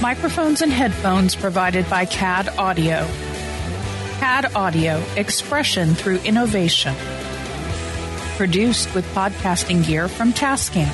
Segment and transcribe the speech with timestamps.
[0.00, 3.04] Microphones and headphones provided by CAD Audio.
[4.20, 6.94] CAD Audio, expression through innovation.
[8.36, 10.88] Produced with podcasting gear from Tascam.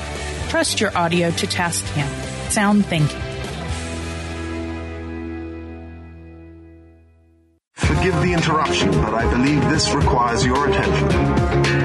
[0.49, 2.09] Trust your audio to Tascam.
[2.49, 3.21] Sound thinking.
[7.75, 11.84] Forgive the interruption, but I believe this requires your attention.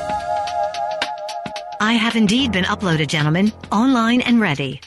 [1.81, 4.79] I have indeed been uploaded, gentlemen, online and ready.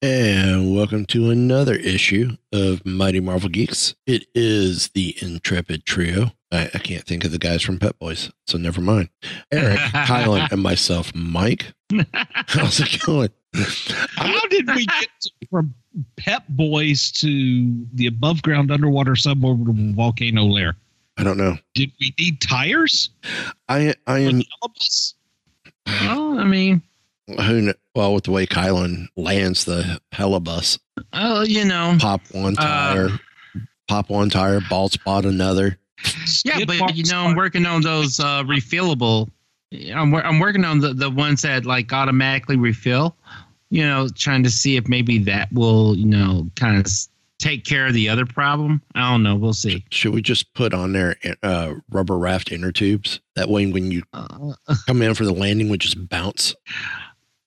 [0.00, 3.96] And welcome to another issue of Mighty Marvel Geeks.
[4.06, 6.30] It is the Intrepid Trio.
[6.52, 9.08] I, I can't think of the guys from Pep Boys, so never mind.
[9.50, 11.72] Eric, Kylan, and myself, Mike.
[12.46, 13.30] How's it going?
[14.14, 15.74] How did we get to- from
[16.16, 20.76] Pep Boys to the above ground underwater suborbital volcano lair?
[21.20, 21.58] I don't know.
[21.74, 23.10] Did we need tires?
[23.68, 25.14] I I am Syllabus?
[25.86, 26.82] Well, I mean,
[27.28, 30.78] who kn- well with the way Kylan lands the helibus.
[31.12, 33.08] oh, you know, Pop one tire,
[33.88, 35.78] pop one tire, bald spot another.
[36.44, 39.28] yeah, but you know, I'm working on those uh, refillable.
[39.94, 43.16] I'm I'm working on the the ones that like automatically refill.
[43.72, 46.90] You know, trying to see if maybe that will you know kind of
[47.40, 48.80] take care of the other problem.
[48.94, 49.34] I don't know.
[49.34, 49.84] We'll see.
[49.90, 53.20] Should we just put on there uh, rubber raft inner tubes?
[53.34, 54.52] That way, when you Uh,
[54.86, 56.54] come in for the landing, we just bounce.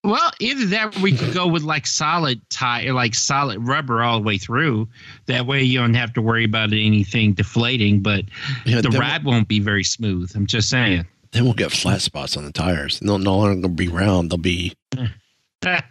[0.05, 4.17] Well, either that or we could go with like solid tire, like solid rubber all
[4.19, 4.89] the way through.
[5.27, 8.25] That way you don't have to worry about anything deflating, but
[8.65, 10.33] Yeah, the ride won't be very smooth.
[10.35, 11.05] I'm just saying.
[11.31, 12.99] then we'll get flat spots on the tires.
[12.99, 14.29] They'll no longer be round.
[14.29, 14.73] They'll be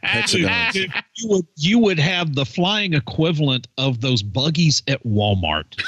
[0.02, 0.86] hexagons.
[1.16, 5.80] You would you would have the flying equivalent of those buggies at Walmart.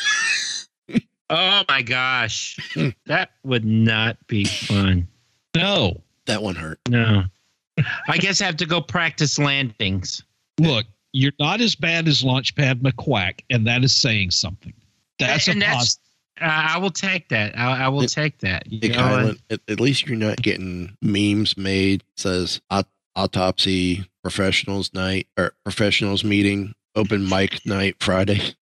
[1.30, 2.56] oh my gosh.
[3.06, 5.08] that would not be fun.
[5.56, 6.78] No, that one hurt.
[6.88, 7.24] No.
[8.08, 10.22] I guess I have to go practice landings.
[10.60, 14.72] look, you're not as bad as Launchpad McQuack, and that is saying something.
[15.18, 16.02] That's and a that's positive.
[16.42, 17.58] uh, I will take that.
[17.58, 18.70] I, I will It- take that.
[18.70, 22.02] You Hey, know, Kylan, at, at least you're not getting memes made.
[22.16, 28.54] Says aut- autopsy professionals night or professionals meeting open mic night Friday.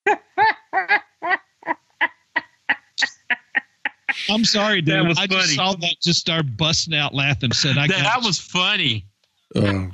[4.28, 4.94] I'm sorry, dude.
[4.94, 7.52] That was I just saw that, just start busting out laughing.
[7.52, 9.06] Said I that, got that was funny.
[9.54, 9.88] Oh,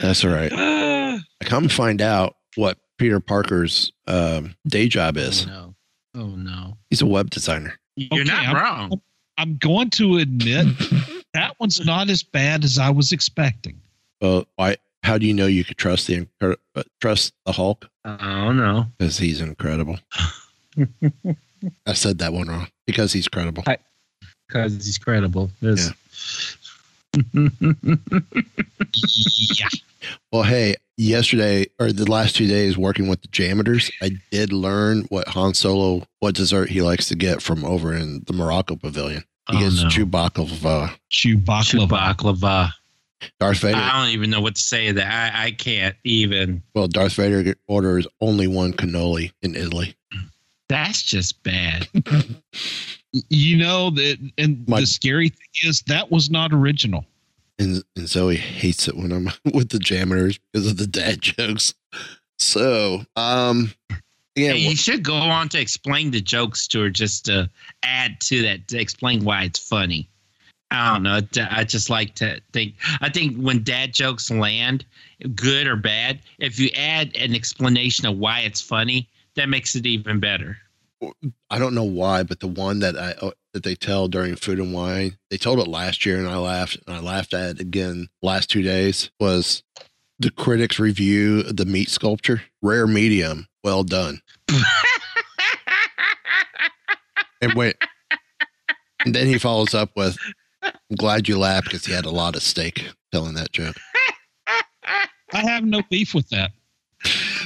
[0.00, 0.52] that's all right.
[0.54, 5.46] I come find out what Peter Parker's um, day job Oh is.
[5.46, 5.74] no.
[6.14, 6.76] Oh no.
[6.90, 7.78] He's a web designer.
[7.96, 9.00] You're Okay, not I'm- wrong.
[9.38, 10.66] I'm going to admit
[11.36, 13.80] that one's not as bad as I was expecting.
[14.20, 14.76] Well, why?
[15.02, 17.88] How do you know you could trust the incre- uh, trust the Hulk?
[18.04, 18.86] Oh no.
[18.98, 19.98] Because he's incredible.
[21.86, 22.68] I said that one wrong.
[22.86, 23.62] Because he's credible.
[24.48, 25.50] Because he's credible.
[25.60, 25.92] This-
[29.58, 29.68] Yeah.
[30.30, 35.02] Well, hey, yesterday or the last two days working with the JAMMitors, I did learn
[35.08, 39.24] what Han Solo, what dessert he likes to get from over in the Morocco Pavilion.
[39.50, 39.88] He Oh, gets no.
[39.88, 41.88] Chewbacca, Chewbacca.
[41.88, 42.70] Baklava.
[43.40, 43.76] Darth Vader.
[43.78, 45.34] I don't even know what to say to that.
[45.34, 46.62] I, I can't even.
[46.74, 49.96] well, Darth Vader orders only one cannoli in Italy.
[50.68, 51.88] That's just bad.
[53.30, 57.06] You know that, and My- the scary thing is that was not original.
[57.58, 61.72] And, and Zoe hates it when I'm with the JAMMitors because of the dad jokes.
[62.38, 63.72] So, um,
[64.36, 67.48] Yeah, you should go on to explain the jokes to her just to
[67.82, 70.10] add to that to explain why it's funny.
[70.70, 71.20] I don't know.
[71.50, 72.74] I just like to think.
[73.00, 74.84] I think when dad jokes land,
[75.34, 79.86] good or bad, if you add an explanation of why it's funny, that makes it
[79.86, 80.58] even better.
[81.50, 84.58] I don't know why, but the one that I uh, that they tell during Food
[84.58, 87.60] and Wine, they told it last year, and I laughed, and I laughed at it
[87.60, 89.10] again last two days.
[89.20, 89.62] Was
[90.18, 94.20] the critics review the meat sculpture rare medium, well done,
[97.42, 97.74] and wait,
[99.04, 100.16] and then he follows up with,
[100.62, 103.76] "I'm glad you laughed because he had a lot of steak." Telling that joke.
[105.32, 106.52] I have no beef with that.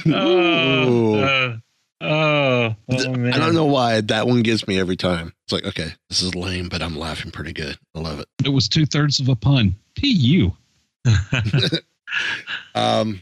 [0.07, 1.15] Ooh.
[1.21, 1.57] uh,
[2.01, 5.33] oh, Th- I don't know why that one gives me every time.
[5.45, 7.77] It's like, okay, this is lame, but I'm laughing pretty good.
[7.95, 8.27] I love it.
[8.45, 9.75] It was two thirds of a pun.
[9.95, 10.51] Pu.
[12.75, 13.21] Um,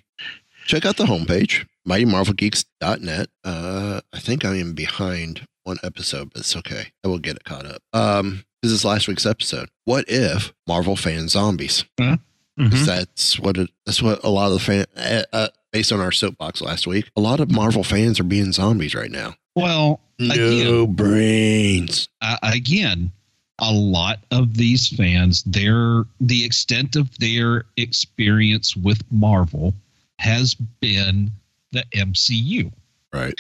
[0.70, 3.30] check out the homepage, mightymarvelgeeks.net.
[3.44, 6.92] Uh, I think I am behind one episode, but it's okay.
[7.04, 7.82] I will get it caught up.
[7.92, 9.70] Um, this is last week's episode.
[9.86, 11.86] What if Marvel fan zombies?
[12.00, 12.18] Huh?
[12.58, 13.70] 'Cause That's what it.
[13.86, 14.86] That's what a lot of the fan.
[14.96, 18.52] Uh, uh, based on our soapbox last week, a lot of Marvel fans are being
[18.52, 19.36] zombies right now.
[19.56, 22.10] Well, No again, brains.
[22.22, 23.14] uh, again,
[23.60, 29.74] a lot of these fans, their the extent of their experience with Marvel
[30.20, 31.32] has been
[31.72, 32.72] the MCU.
[33.14, 33.34] Right.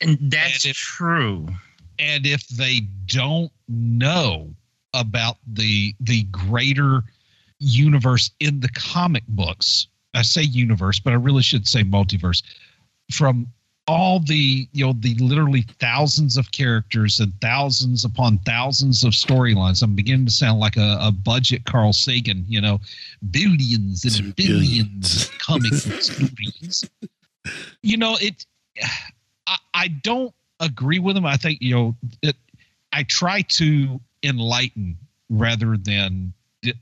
[0.00, 1.48] And that's And if- true.
[1.98, 4.52] and if they don't know
[4.92, 7.02] about the the greater
[7.60, 12.42] universe in the comic books i say universe but i really should say multiverse
[13.10, 13.46] from
[13.86, 19.82] all the you know the literally thousands of characters and thousands upon thousands of storylines.
[19.82, 22.80] I'm beginning to sound like a, a budget carl sagan you know
[23.30, 26.88] billions and billions of comic stories.
[27.82, 28.46] You know it
[29.46, 31.26] I, I don't agree with him.
[31.26, 32.36] I think you know it,
[32.92, 34.96] i try to enlighten
[35.28, 36.32] rather than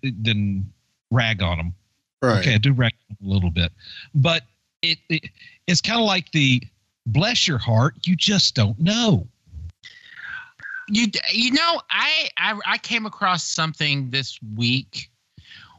[0.03, 0.71] than
[1.11, 1.75] rag on them
[2.23, 2.39] Right.
[2.39, 3.73] okay i do rag a little bit.
[4.15, 4.43] But
[4.83, 5.25] it, it
[5.67, 6.63] it's kind of like the
[7.07, 9.27] bless your heart you just don't know
[10.89, 15.11] You you know, I, I I came across something this week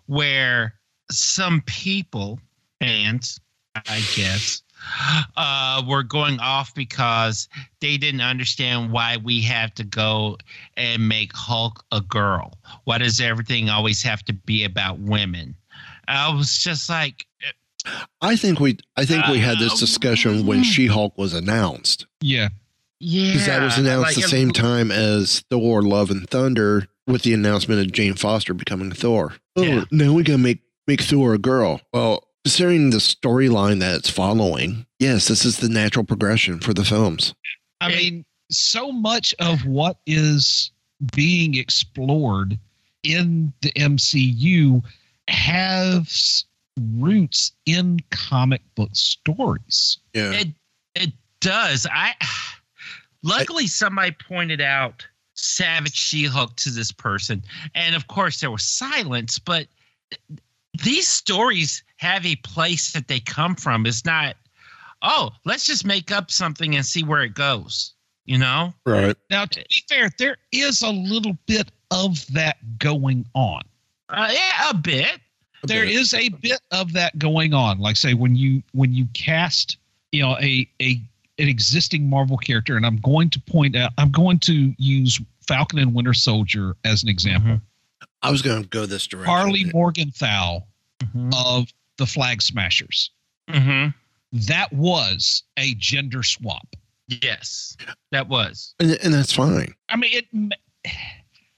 [0.07, 0.75] where
[1.11, 2.39] some people,
[2.79, 3.39] fans,
[3.75, 4.63] I guess,
[5.37, 7.47] uh, were going off because
[7.79, 10.37] they didn't understand why we have to go
[10.77, 12.57] and make Hulk a girl.
[12.85, 15.55] Why does everything always have to be about women?
[16.07, 17.25] I was just like,
[18.21, 18.77] I think we.
[18.95, 22.05] I think we had this Uh, discussion when She Hulk was announced.
[22.21, 22.49] yeah
[22.99, 27.23] yeah, Because that was announced like, the same time as Thor: Love and Thunder, with
[27.23, 29.33] the announcement of Jane Foster becoming Thor.
[29.57, 29.83] Oh, Yeah.
[29.91, 31.81] now we gotta make make Thor a girl.
[31.93, 36.85] Well, considering the storyline that it's following, yes, this is the natural progression for the
[36.85, 37.33] films.
[37.81, 40.71] I mean, so much of what is
[41.13, 42.57] being explored
[43.03, 44.81] in the MCU
[45.27, 46.45] has
[46.79, 49.99] roots in comic book stories.
[50.13, 50.47] Yeah, It
[50.95, 51.87] it does.
[51.91, 52.13] I
[53.23, 55.05] luckily somebody pointed out
[55.35, 57.43] Savage She-Hulk to this person,
[57.75, 59.39] and of course there was silence.
[59.39, 59.67] But
[60.83, 63.85] these stories have a place that they come from.
[63.85, 64.35] It's not,
[65.01, 67.93] oh, let's just make up something and see where it goes.
[68.25, 68.73] You know?
[68.85, 69.17] right.
[69.29, 73.63] Now, to be fair, there is a little bit of that going on.
[74.07, 75.19] Uh, yeah, a bit.
[75.63, 77.79] There is a bit of that going on.
[77.79, 79.77] Like say when you when you cast,
[80.11, 81.01] you know, a a
[81.39, 85.79] an existing Marvel character, and I'm going to point out, I'm going to use Falcon
[85.79, 87.59] and Winter Soldier as an example.
[88.21, 89.33] I was gonna go this direction.
[89.33, 90.59] Karli Morgenthau
[91.03, 91.31] Mm-hmm.
[91.35, 91.67] of
[91.97, 93.09] the Flag Smashers.
[93.49, 93.87] hmm
[94.31, 96.65] That was a gender swap.
[97.09, 97.75] Yes,
[98.11, 98.73] that was.
[98.79, 99.73] and, and that's fine.
[99.89, 100.53] I mean, it.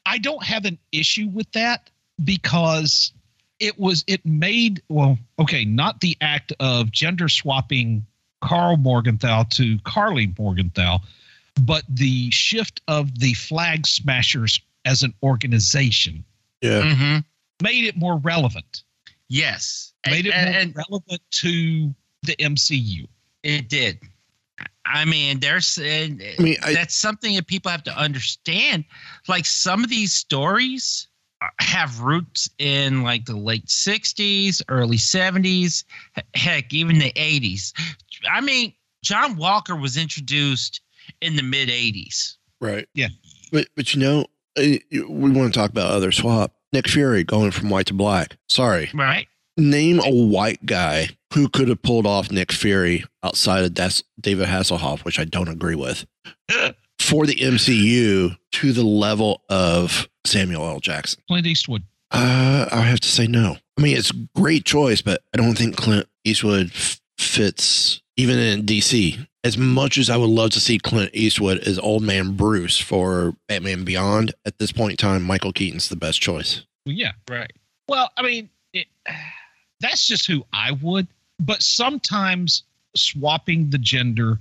[0.07, 1.89] I don't have an issue with that
[2.24, 3.13] because
[3.65, 8.05] it was it made well okay not the act of gender swapping
[8.41, 11.00] Karl Morgenthau to Karli Morgenthau,
[11.62, 16.24] but the shift of the Flag Smashers as an organization
[16.62, 17.17] Yeah, hmm
[17.62, 18.84] made it more relevant.
[19.29, 23.07] Yes, Made it more and relevant to the MCU.
[23.43, 24.00] it did.
[24.86, 28.86] I mean, there's and I mean, I, that's something that people have to understand.
[29.27, 31.14] Like some of these stories are-
[31.59, 35.83] have roots in like the late 60s, early 70s,
[36.33, 37.73] heck, even the 80s.
[38.29, 38.73] I mean,
[39.03, 40.81] John Walker was introduced
[41.21, 42.35] in the mid 80s.
[42.61, 42.87] right.
[42.93, 43.09] Yeah.
[43.51, 44.25] but but you know,
[44.57, 46.53] uh, we want to talk about other swap.
[46.73, 48.37] Nick Fury going from white to black.
[48.49, 49.27] Sorry, Right?
[49.57, 54.47] name a white guy who could have pulled off Nick Fury outside of Des- David
[54.47, 56.05] Hasselhoff, which I don't agree with,
[56.99, 60.79] for the MCU to the level of Samuel L.
[60.79, 61.22] Jackson?
[61.27, 61.84] Clint Eastwood.
[62.12, 63.58] Uh, I have to say no.
[63.77, 68.38] I mean, it's a great choice, but I don't think Clint Eastwood f- fits even
[68.38, 69.27] in DC.
[69.44, 73.36] As much as I would love to see Clint Eastwood as Old Man Bruce for
[73.48, 76.63] Batman Beyond, at this point in time, Michael Keaton's the best choice.
[76.86, 77.12] Yeah.
[77.29, 77.51] Right.
[77.88, 78.88] Well, I mean, it,
[79.79, 81.08] that's just who I would.
[81.39, 82.63] But sometimes
[82.96, 84.39] swapping the gender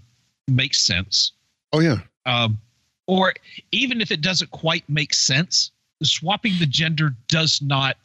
[0.49, 1.33] makes sense.
[1.73, 1.99] Oh yeah.
[2.25, 2.59] Um,
[3.07, 3.35] or
[3.73, 5.73] even if it doesn't quite make sense,
[6.05, 7.97] swapping the gender does not.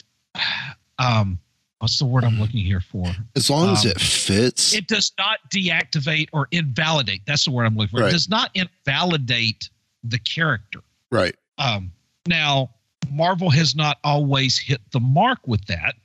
[0.97, 1.39] Um,
[1.79, 3.07] what's the word I'm looking here for?
[3.35, 4.73] As long as Um, it fits.
[4.73, 7.21] It does not deactivate or invalidate.
[7.25, 8.01] That's the word I'm looking for.
[8.01, 8.09] Right.
[8.09, 9.69] It does not invalidate
[10.03, 10.79] the character.
[11.11, 11.35] right.
[11.57, 11.91] Um,
[12.27, 12.69] now,
[13.11, 15.95] Marvel has not always hit the mark with that.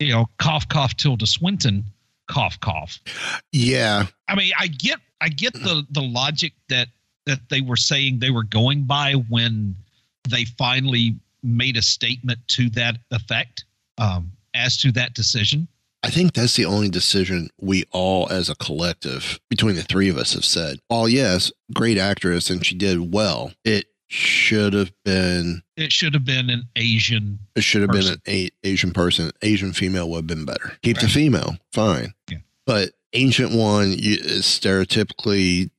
[0.00, 1.84] You know, cough, cough, Tilda Swinton,
[2.26, 2.98] cough, cough.
[3.52, 4.06] Yeah.
[4.28, 6.88] I mean, I get, I get the the logic that
[7.26, 9.76] that they were saying they were going by when
[10.28, 11.14] they finally
[11.44, 13.64] made a statement to that effect
[13.98, 15.68] um, as to that decision.
[16.02, 20.18] I think that's the only decision we all, as a collective, between the three of
[20.18, 20.78] us, have said.
[20.88, 25.62] While yes, great actress and she did well, it should have been.
[25.78, 27.38] It should have been an Asian.
[27.56, 29.30] It should have been an a- Asian person.
[29.40, 30.76] Asian female would have been better.
[30.82, 32.12] Keep the female, fine.
[32.30, 32.38] Yeah.
[32.66, 35.70] But ancient one you, is stereotypically,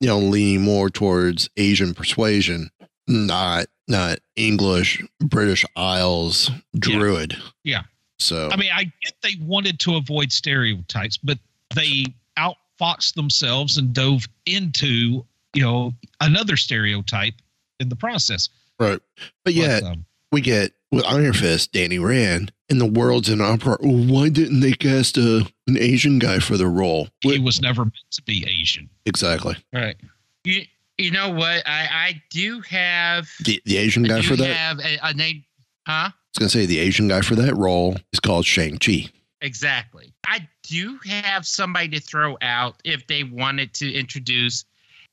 [0.00, 2.70] you know, leaning more towards Asian persuasion,
[3.06, 7.36] not not English, British Isles, Druid.
[7.62, 7.82] Yeah.
[8.18, 11.38] So I mean, I get they wanted to avoid stereotypes, but
[11.74, 12.06] they
[12.38, 15.24] outfoxed themselves and dove into
[15.54, 17.34] you know another stereotype
[17.80, 18.48] in the process.
[18.78, 19.00] Right.
[19.44, 23.78] But yet um, we get with Iron Fist, Danny Rand, and the world's in uproar.
[23.80, 27.08] Why didn't they cast a, an Asian guy for the role?
[27.20, 28.88] He was never meant to be Asian.
[29.06, 29.56] Exactly.
[29.72, 29.96] Right.
[30.44, 30.62] You,
[30.98, 31.62] you know what?
[31.66, 33.28] I, I do have.
[33.44, 35.44] The, the Asian I guy do for that, I have a, a name.
[35.86, 36.10] Huh?
[36.10, 39.08] I was going to say the Asian guy for that role is called Shang-Chi.
[39.40, 40.12] Exactly.
[40.26, 44.64] I do have somebody to throw out if they wanted to introduce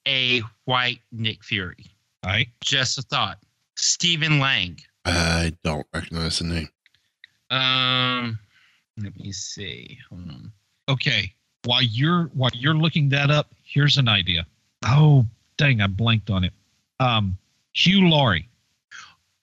[0.07, 1.85] a white Nick Fury.
[2.23, 2.47] All right.
[2.63, 3.39] Just a thought.
[3.75, 4.79] Stephen Lang.
[5.05, 6.69] I don't recognize the name.
[7.49, 8.39] Um,
[9.01, 9.97] let me see.
[10.09, 10.51] Hold on.
[10.87, 11.33] Okay.
[11.65, 14.45] While you're while you're looking that up, here's an idea.
[14.85, 15.25] Oh,
[15.61, 16.53] dang, I blanked on it.
[16.99, 17.37] Um,
[17.73, 18.49] Hugh Laurie.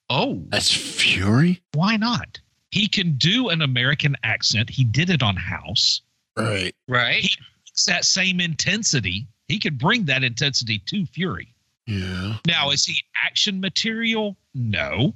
[0.09, 1.61] Oh, That's Fury?
[1.73, 2.39] Why not?
[2.71, 4.69] He can do an American accent.
[4.69, 6.01] He did it on House.
[6.35, 6.75] Right.
[6.87, 7.25] right.
[7.67, 9.27] It's that same intensity.
[9.47, 11.53] He could bring that intensity to Fury.
[11.87, 12.37] Yeah.
[12.45, 14.35] Now, is he action material?
[14.53, 15.13] No.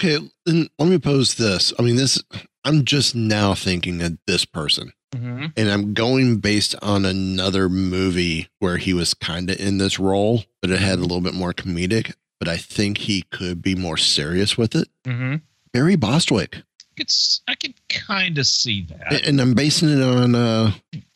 [0.00, 1.72] Okay, then let me pose this.
[1.78, 2.20] I mean, this,
[2.64, 4.92] I'm just now thinking of this person.
[5.14, 5.46] Mm-hmm.
[5.56, 10.44] And I'm going based on another movie where he was kind of in this role,
[10.60, 12.14] but it had a little bit more comedic.
[12.38, 14.88] But I think he could be more serious with it.
[15.04, 15.36] Mm-hmm.
[15.72, 16.62] Barry Bostwick.
[16.96, 19.12] It's I can kind of see that.
[19.12, 20.72] A- And I'm basing it on uh,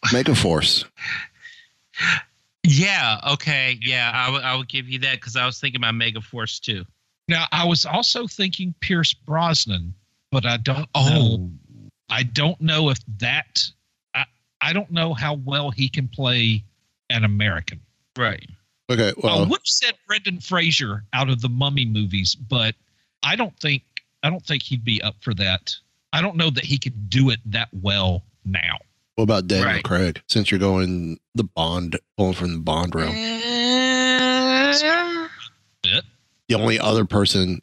[0.07, 0.85] Megaforce.
[2.63, 3.21] Yeah.
[3.33, 3.79] Okay.
[3.83, 4.11] Yeah.
[4.15, 6.85] I would- I would give you that because I was thinking about Megaforce too.
[7.29, 9.95] Now, I was also thinking Pierce Brosnan,
[10.35, 11.09] but I don't Oh.
[11.09, 11.51] know.
[12.11, 13.63] I don't know if that.
[14.15, 14.25] I,
[14.61, 16.63] I don't know how well he can play
[17.09, 17.81] an American.
[18.19, 18.47] Right.
[18.91, 22.75] Okay, Well, I would have said Brendan Fraser out of the Mummy movies, but
[23.23, 23.83] I don't think
[24.23, 25.75] I don't think he'd be up for that.
[26.13, 28.77] I don't know that he could do it that well now.
[29.15, 29.83] what about Daniel Right.
[29.85, 30.21] Craig?
[30.29, 33.15] Since you're going the Bond, pulling from the Bond realm,
[35.83, 36.05] Bit.
[36.49, 37.61] the only other person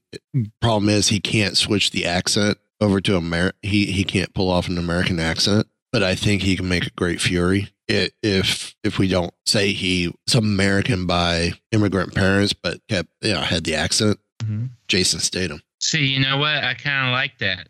[0.62, 3.54] problem is he can't switch the accent over to Amer.
[3.62, 6.92] He he can't pull off an American accent, but I think he can make a
[6.92, 7.70] great Fury.
[7.90, 13.42] I- If if we don't say he's American by immigrant parents, but kept you know
[13.42, 14.72] had the accent, Mhm.
[14.88, 15.62] Jason Statham.
[15.80, 16.64] See, you know what?
[16.64, 17.68] I kind of like that.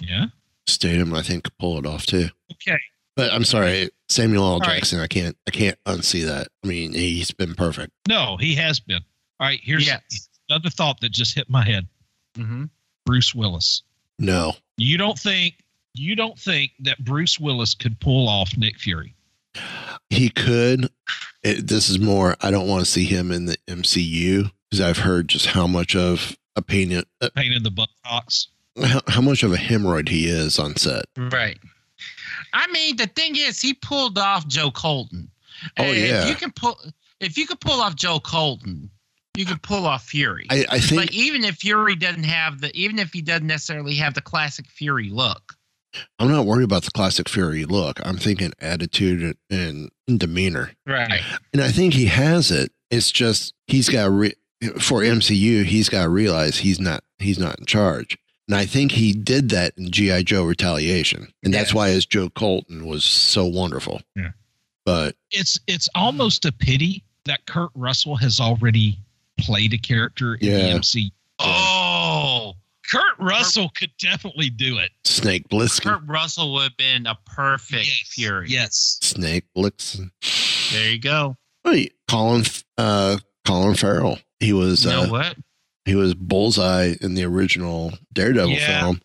[0.00, 0.26] Yeah.
[0.66, 2.28] Statham, I think, could pull it off too.
[2.52, 2.78] Okay.
[3.16, 4.58] But I'm sorry, Samuel L.
[4.60, 4.76] right.
[4.76, 5.00] Jackson.
[5.00, 6.48] I can't I can't unsee that.
[6.64, 7.92] I mean, he's been perfect.
[8.08, 9.02] No, he has been.
[9.40, 9.60] All right.
[9.62, 10.28] Here's Yes.
[10.48, 11.86] another thought that just hit my head.
[12.38, 12.64] Mm-hmm.
[13.06, 13.82] Bruce Willis.
[14.18, 15.54] No, You don't think
[15.94, 19.14] you don't think that Bruce Willis could pull off Nick Fury?
[20.10, 20.88] he could.
[21.42, 22.36] It, this is more.
[22.40, 25.94] I don't want to see him in the MCU because I've heard just how much
[25.94, 28.48] of a pain, uh, Pain in the buttocks.
[28.82, 31.04] how, how much of a hemorrhoid he is on set.
[31.16, 31.58] Right.
[32.52, 35.30] I mean, the thing is, he pulled off Joe Colton.
[35.78, 36.22] Oh, And yeah.
[36.22, 36.78] If you can pull,
[37.20, 38.90] if you could pull off Joe Colton,
[39.36, 40.46] you can pull off Fury.
[40.50, 43.94] I, I think but even if Fury doesn't have the, even if he doesn't necessarily
[43.96, 45.54] have the classic Fury look,
[46.18, 48.00] I'm not worried about the classic Fury look.
[48.04, 50.72] I'm thinking attitude and, and demeanor.
[50.86, 51.22] Right.
[51.52, 52.72] And I think he has it.
[52.90, 54.34] It's just he's got re-
[54.80, 55.64] for MCU.
[55.64, 58.18] He's got to realize he's not he's not in charge.
[58.48, 62.28] And I think he did that in GI Joe Retaliation, and that's why his Joe
[62.28, 64.02] Colton was so wonderful.
[64.14, 64.32] Yeah.
[64.84, 68.98] But It's it's almost a pity that Kurt Russell has already
[69.38, 70.58] played a character in Yeah.
[70.58, 71.12] the MC.
[71.38, 72.54] Oh,
[72.90, 74.90] Kurt Russell could definitely do it.
[75.04, 78.48] Snake Plissken, Kurt Russell would have been a perfect Fury.
[78.50, 78.98] Yes.
[79.02, 80.10] Snake Plissken.
[80.72, 81.36] There you go.
[81.64, 82.44] Wait, Colin,
[82.78, 84.18] uh, Colin Farrell.
[84.40, 85.36] He was You know uh, what?
[85.86, 88.80] he was Bullseye in the original Daredevil Yeah.
[88.82, 89.00] film.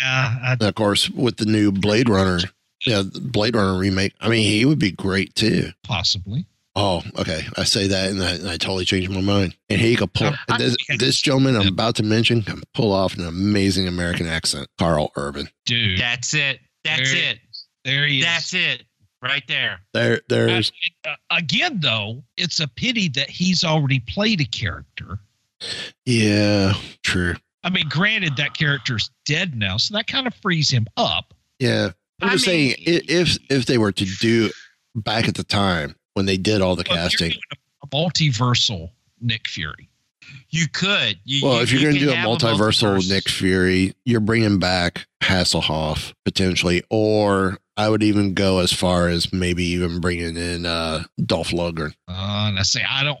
[0.00, 0.38] Yeah.
[0.42, 2.40] I, And of course, with the new Blade Runner,
[2.86, 4.14] yeah, Blade Runner remake.
[4.20, 5.70] I mean, he would be great too.
[5.82, 6.46] possibly.
[6.76, 7.42] Oh, okay.
[7.56, 9.56] I say that, and I, and I totally changed my mind.
[9.68, 13.16] And he could pull I- this, this gentleman I'm about to mention can pull off
[13.16, 14.68] an amazing American accent.
[14.78, 15.48] Karl Urban.
[15.66, 15.98] Dude.
[16.00, 16.58] That's it.
[16.84, 17.38] That's There- it.
[17.84, 18.24] There he is.
[18.24, 18.82] That's it.
[19.22, 19.80] Right there.
[19.94, 20.72] There, there's
[21.06, 25.18] Uh, again, though, it's a pity that he's already played a character.
[26.04, 27.34] yeah, true.
[27.62, 31.32] I mean, granted, that character's dead now, so that kind of frees him up.
[31.58, 31.90] Yeah,
[32.20, 34.50] I'm I just mean- saying if if they were to do
[34.94, 37.32] back at the time when they did all the you're casting.
[37.82, 38.90] a multiversal
[39.20, 39.88] Nick Fury.
[40.48, 41.18] You could.
[41.24, 43.08] You, Well, you- if you're you going to do a multiversal multiverse.
[43.10, 49.32] Nick Fury, you're bringing back Hasselhoff potentially, or I would even go as far as
[49.32, 51.94] maybe even bringing in uh, Dolph Lundgren.
[52.08, 53.18] Uh, and I say, I don't,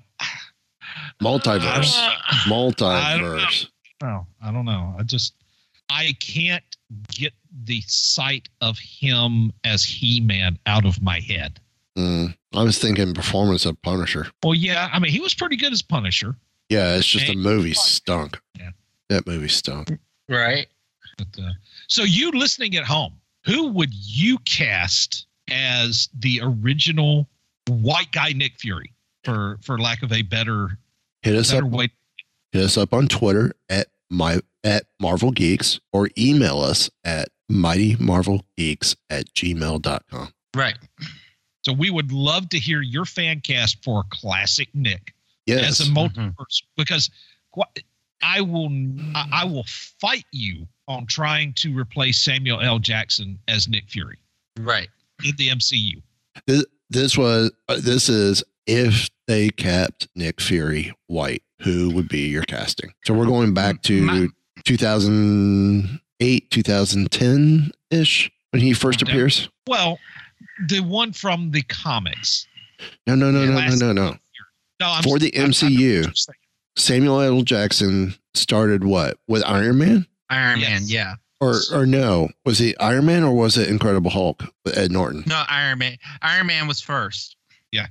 [1.22, 2.14] Multiverse, Uh,
[2.48, 3.66] multiverse.
[4.02, 4.94] no, I don't know.
[4.98, 5.34] I just,
[5.90, 6.64] I can't
[7.08, 7.32] get
[7.64, 11.60] the sight of him as He Man out of my head.
[11.96, 14.26] Mm, I was thinking performance of Punisher.
[14.42, 16.36] Well, yeah, I mean, he was pretty good as Punisher.
[16.68, 18.40] Yeah, it's just the movie stunk.
[18.58, 18.70] Yeah.
[19.08, 19.98] That movie stunk.
[20.28, 20.66] right.
[21.18, 21.50] But, uh,
[21.88, 27.28] so you listening at home, who would you cast as the original
[27.68, 28.92] white guy Nick Fury,
[29.22, 30.78] for for lack of a better
[31.22, 31.70] Hit us better up.
[31.70, 31.88] way?
[32.52, 38.96] Hit us up on Twitter at my at Marvel Geeks or email us at mightymarvelgeeks
[39.10, 40.32] at gmail.com.
[40.56, 40.76] Right.
[41.64, 45.14] So we would love to hear your fan cast for classic Nick
[45.46, 45.80] Yes.
[45.80, 47.10] as a multiverse because
[48.22, 48.70] I will
[49.14, 49.64] I I will
[50.00, 52.78] fight you on trying to replace Samuel L.
[52.78, 54.18] Jackson as Nick Fury
[54.58, 54.88] Right.
[55.24, 56.02] in the MCU.
[56.46, 62.28] this, this was uh, this is if they kept Nick Fury white, who would be
[62.28, 62.92] your casting?
[63.04, 64.28] So we're going back to My-
[64.64, 69.10] 2008, 2010 ish when he first Okay.
[69.12, 69.48] appears.
[69.66, 69.98] Well,
[70.68, 72.46] the one from the comics.
[73.06, 74.16] No, no, no, no, no, no, no.
[74.80, 76.28] No, I'm For the I'm- I'm MCU.
[76.76, 77.42] Samuel L.
[77.42, 80.70] Jackson started what with Iron Man, Iron Yes.
[80.70, 80.82] Man.
[80.86, 81.14] Yeah.
[81.40, 82.30] or or no?
[82.44, 85.22] Was he Iron Man or was it Incredible Hulk with Ed Norton?
[85.26, 85.96] No, Iron Man.
[86.22, 87.36] Iron Man was first.
[87.70, 87.86] Yeah,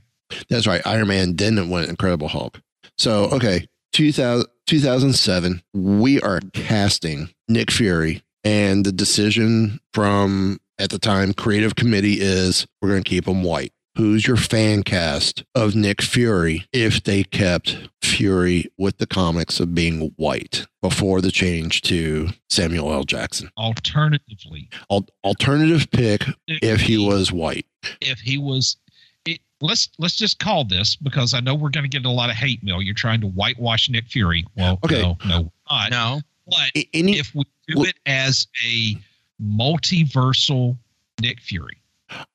[0.49, 0.81] That's right.
[0.85, 2.59] Iron Man then went Incredible Hulk.
[2.97, 10.99] So, okay, 2000, 2007, we are casting Nick Fury, and the decision from at the
[10.99, 13.71] time creative committee is we're going to keep him white.
[13.95, 19.73] Who's your fan cast of Nick Fury if they kept Fury with the comics of
[19.75, 23.03] being white before the change to Samuel L.
[23.03, 23.49] Jackson?
[23.57, 27.65] Alternatively, Al- alternative pick if he was white.
[28.01, 28.77] if he was
[29.25, 32.29] it, let's let's just call this because I know we're going to get a lot
[32.31, 32.81] of hate mail.
[32.81, 34.43] You're trying to whitewash Nick Fury.
[34.57, 35.01] Well, Okay.
[35.01, 35.91] no, no, not.
[35.91, 36.21] No.
[36.47, 38.97] But Any, if we do Look- it as a
[39.43, 40.77] multiversal
[41.21, 41.77] Nick Fury,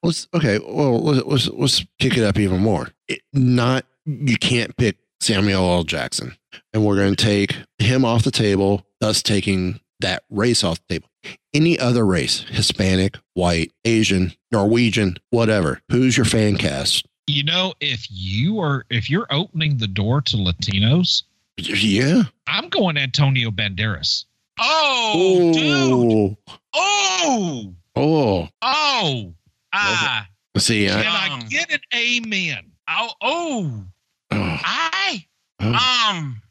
[0.02, 0.58] Let's okay.
[0.58, 2.88] Well, let's let's, let's kick it up even more.
[3.08, 5.84] It, not you can't pick Samuel L.
[5.84, 6.36] Jackson,
[6.72, 10.94] and we're going to take him off the table, thus taking that race off the
[10.94, 11.08] table.
[11.54, 15.80] Any other race, Hispanic, white, Asian, Norwegian, whatever.
[15.90, 17.06] Who's your fan cast?
[17.30, 21.24] you know, if you are if you're opening the door to Latinos,
[21.58, 22.22] Yeah.
[22.46, 24.24] I'm going Antonio Banderas.
[24.58, 26.36] Oh, dude.
[26.74, 28.48] Oh, Oh.
[28.62, 29.34] oh.
[29.72, 30.26] Ah.
[30.56, 32.72] See, Can I, I get an amen?
[32.88, 33.10] Oh.
[33.20, 33.84] Oh.
[34.30, 35.24] oh, I.
[35.60, 36.10] oh.
[36.10, 36.42] Um.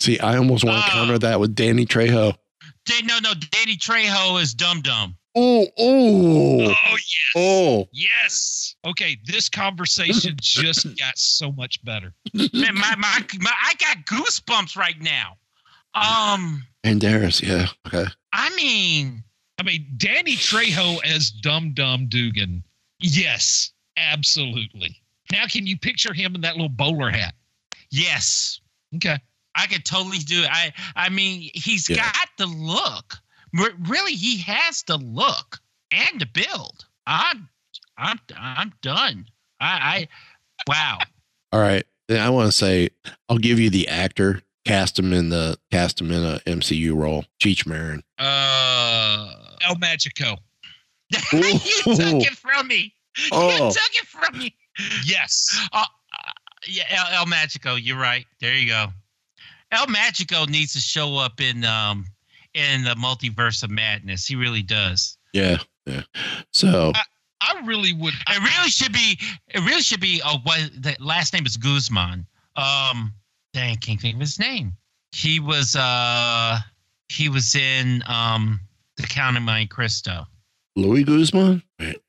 [0.00, 2.34] see, I almost want to uh, counter that with Danny Trejo.
[3.04, 3.32] No, no.
[3.34, 5.16] Danny Trejo is dumb dumb.
[5.34, 7.32] Oh, oh, Oh yes.
[7.36, 7.88] oh.
[7.92, 8.76] Yes.
[8.84, 12.12] Okay, this conversation just got so much better.
[12.34, 15.36] Man, my, my, my, I got goosebumps right now.
[15.94, 16.64] Um.
[16.84, 17.66] Banderas, yeah.
[17.86, 18.10] Okay.
[18.32, 19.22] I mean.
[19.58, 22.64] I mean, Danny Trejo as Dum Dum Dugan.
[22.98, 25.00] Yes, absolutely.
[25.30, 27.34] Now, can you picture him in that little bowler hat?
[27.90, 28.60] Yes.
[28.96, 29.18] Okay.
[29.54, 30.48] I could totally do it.
[30.50, 31.96] I I mean, he's Yeah.
[31.96, 33.18] got the look.
[33.52, 35.60] Re- Really, he has the look.
[35.90, 36.86] and the build.
[37.06, 37.48] I'm
[37.98, 39.26] I'm I'm done.
[39.60, 40.08] I, I
[40.66, 40.98] wow.
[41.52, 41.84] All right.
[42.08, 42.88] Then I want to say
[43.28, 44.42] I'll give you the actor.
[44.64, 47.24] Cast him in the cast him in a MCU role.
[47.40, 48.02] Cheech Marin.
[48.18, 50.36] Uh, El Magico.
[51.32, 52.94] you took it from me.
[53.32, 53.50] Oh.
[53.50, 54.54] You took it from me.
[55.04, 55.58] Yes.
[55.72, 56.30] Uh, uh,
[56.66, 57.74] yeah, El, El Magico.
[57.74, 58.24] You're right.
[58.40, 58.86] There you go.
[59.72, 62.06] El Magico needs to show up in um
[62.54, 64.26] in the multiverse of madness.
[64.26, 65.16] He really does.
[65.32, 65.58] Yeah.
[65.86, 66.02] Yeah.
[66.52, 66.92] So
[67.40, 68.14] I really would.
[68.28, 69.18] It really should be.
[69.48, 70.22] It really should be.
[70.24, 72.26] Oh, what the last name is Guzman.
[72.54, 73.14] Um,
[73.52, 74.72] dang, can't think of his name.
[75.12, 75.76] He was.
[75.76, 76.58] Uh,
[77.08, 78.60] he was in um
[78.96, 80.26] the Count of Monte Cristo.
[80.76, 81.62] Louis Guzman.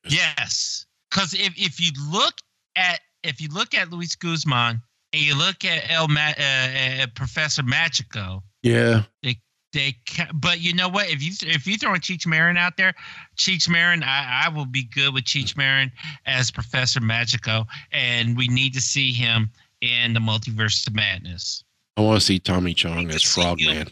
[0.08, 2.36] Yes, because if if you look
[2.76, 7.08] at if you look at Luis Guzman and you look at El Ma- uh, uh,
[7.16, 9.04] Professor Magico, Yeah.
[9.22, 9.38] they
[9.74, 12.94] they ca- but you know what if you if you throw Cheech Marin out there
[13.36, 15.92] Cheech Marin I, I will be good with Cheech Marin
[16.26, 19.50] as Professor Magico and we need to see him
[19.84, 21.64] in the multiverse of madness
[21.98, 23.88] I want to see Tommy Chong as Frogman.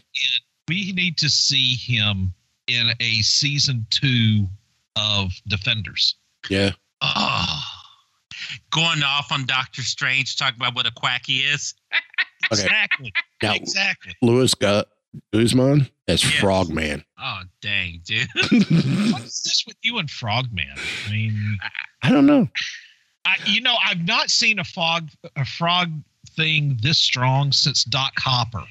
[0.68, 2.34] We need to see him
[2.66, 4.48] in a season two
[4.96, 6.16] of Defenders.
[6.50, 6.70] Yeah.
[7.00, 7.62] oh
[8.70, 11.74] going off on Doctor Strange talking about what a quack he is.
[12.50, 13.12] Exactly.
[13.40, 14.14] Now, exactly.
[14.20, 14.82] Louis Gu-
[15.32, 17.04] Guzman as Frogman.
[17.18, 20.66] oh dang dude What is this with you and Frogman?
[21.06, 21.58] I mean,
[22.02, 22.48] I don't know.
[23.24, 25.90] I, you know, I've not seen a frog a frog
[26.30, 28.64] thing this strong since Doc Hopper.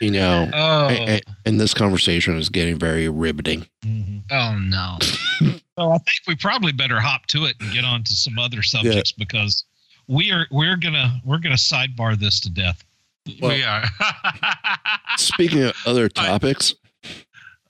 [0.00, 0.88] You know, Oh.
[0.90, 3.66] a- a- and this conversation is getting very riveting.
[3.84, 4.18] Mm-hmm.
[4.30, 4.98] oh no
[5.78, 8.62] So I think we probably better hop to it and get on to some other
[8.62, 9.64] subjects because
[10.06, 12.84] we are we're gonna we're gonna sidebar this to death.
[13.42, 13.82] we are
[15.16, 16.74] Speaking of other topics,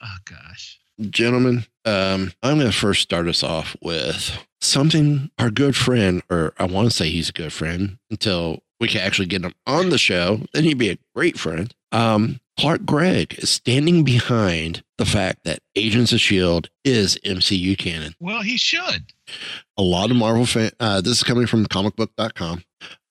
[0.03, 5.77] oh gosh gentlemen, um, I'm going to first start us off with something our good
[5.77, 9.45] friend, or I want to say he's a good friend until we can actually get
[9.45, 10.41] him on the show.
[10.53, 11.75] Then he'd be a great friend.
[11.93, 16.69] Um, Clark Gregg is standing behind the fact that Agents of S.H.I.E.L.D.
[16.85, 18.15] Is MCU canon.
[18.21, 19.13] Well, he should.
[19.77, 22.63] A lot of Marvel fan, uh, this is coming from comicbook.com.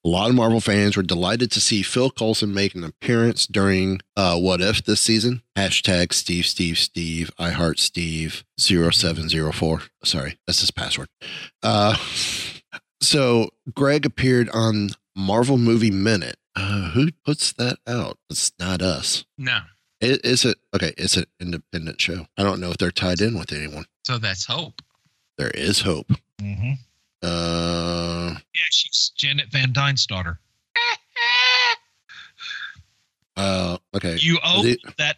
[0.04, 4.00] A lot of Marvel fans were delighted to see Phil Coulson make an appearance during
[4.16, 5.40] uh, What If this season.
[5.56, 9.82] Hashtag Steve, Steve, Steve, I Heart Steve 0704.
[10.04, 11.08] Sorry, that's his password.
[11.62, 11.96] Uh,
[13.00, 16.36] so Gregg appeared on Marvel Movie Minute.
[16.54, 18.18] Uh, who puts that out?
[18.28, 19.24] It's not us.
[19.38, 19.60] no
[20.00, 20.92] It, it's a okay.
[20.98, 22.26] It's an independent show.
[22.36, 23.86] I don't know if they're tied in with anyone.
[24.04, 24.82] so that's hope
[25.38, 26.12] There is hope.
[26.42, 26.72] Mm-hmm.
[27.24, 30.38] Uh, Yeah, she's Janet Van Dyne's daughter.
[33.36, 34.16] uh, okay.
[34.20, 35.16] You owe The- that.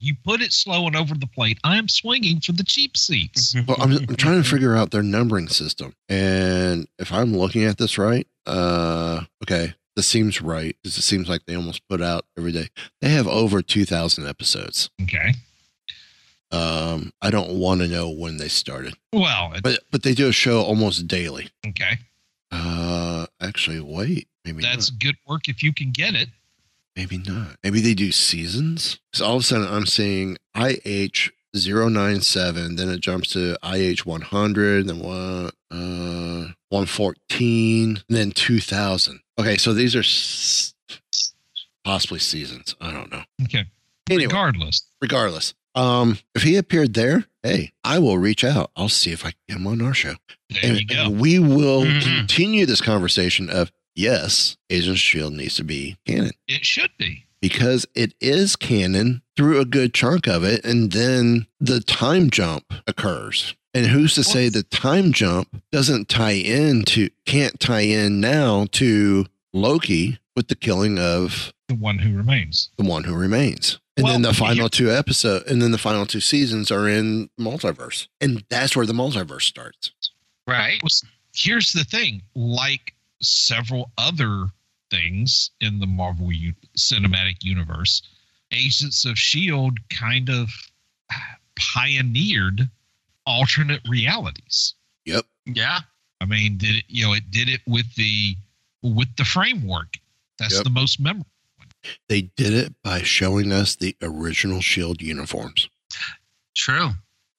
[0.00, 1.58] You put it slow and over the plate.
[1.64, 3.52] I am swinging for the cheap seats.
[3.66, 7.78] Well, I'm, I'm trying to figure out their numbering system, and if I'm looking at
[7.78, 12.26] this right, uh, okay, this seems right because it seems like they almost put out
[12.38, 12.68] every day.
[13.00, 14.88] They have over 2,000 episodes.
[15.02, 15.34] Okay.
[16.50, 20.32] Um, I don't want to know when they started, Well, but but they do a
[20.32, 21.50] show almost daily.
[21.66, 21.98] okay.
[22.50, 24.98] Uh, actually, wait, maybe That's not.
[25.00, 26.28] good work if you can get it.
[26.96, 27.56] maybe not.
[27.62, 28.98] Maybe they do seasons.
[29.12, 34.86] So all of a sudden, I'm seeing IH 097, then it jumps to IH 100,
[34.88, 35.54] then what?
[35.70, 39.20] Uh, 114, and then 2000.
[39.38, 40.74] Okay, so these are s-
[41.84, 42.74] possibly seasons.
[42.80, 43.22] I don't know.
[43.44, 43.66] Okay.
[44.10, 44.82] Anyway, Regardless.
[45.02, 48.70] regardless, um, if he appeared there, hey, I will reach out.
[48.76, 50.14] I'll see if I can get him on our show.
[50.50, 51.04] There and, you go.
[51.06, 52.02] and we will Mhm.
[52.02, 57.24] continue this conversation of yes, Agents of Shield needs to be canon It should be.
[57.40, 62.72] because it is canon through a good chunk of it, and then the time jump
[62.86, 63.54] occurs.
[63.74, 68.66] And who's to say the time jump doesn't tie in to can't tie in now
[68.72, 72.70] to Loki with the killing of The one who remains.
[72.78, 73.78] the one who remains.
[73.98, 78.06] And then the final two episode and then the final two seasons are in multiverse.
[78.20, 79.90] And that's where the multiverse starts.
[80.46, 80.80] right
[81.34, 84.46] here's the thing like several other
[84.90, 88.00] things in the Marvel u- Cinematic Universe,
[88.52, 89.76] Agents of S.H.I.E.L.D.
[89.90, 90.48] Kind of
[91.58, 92.68] pioneered
[93.26, 94.74] alternate realities.
[95.04, 95.24] Yep.
[95.46, 95.80] yeah
[96.20, 98.36] I mean, did it, you know, it did it with the
[98.82, 99.96] with the framework.
[100.38, 100.64] That's Yep.
[100.64, 101.26] the most memorable.
[102.08, 105.68] They did it by showing us the original shield uniforms.
[106.56, 106.90] true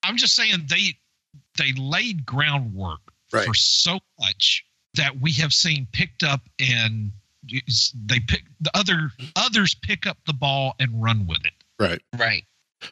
[0.04, 0.98] I'm just saying they
[1.58, 3.00] they laid groundwork
[3.32, 3.46] Right.
[3.46, 4.64] for so much
[4.96, 7.12] that we have seen picked up and
[8.06, 11.54] they pick the other others pick up the ball and run with it.
[11.80, 12.02] Right.
[12.18, 12.44] Right.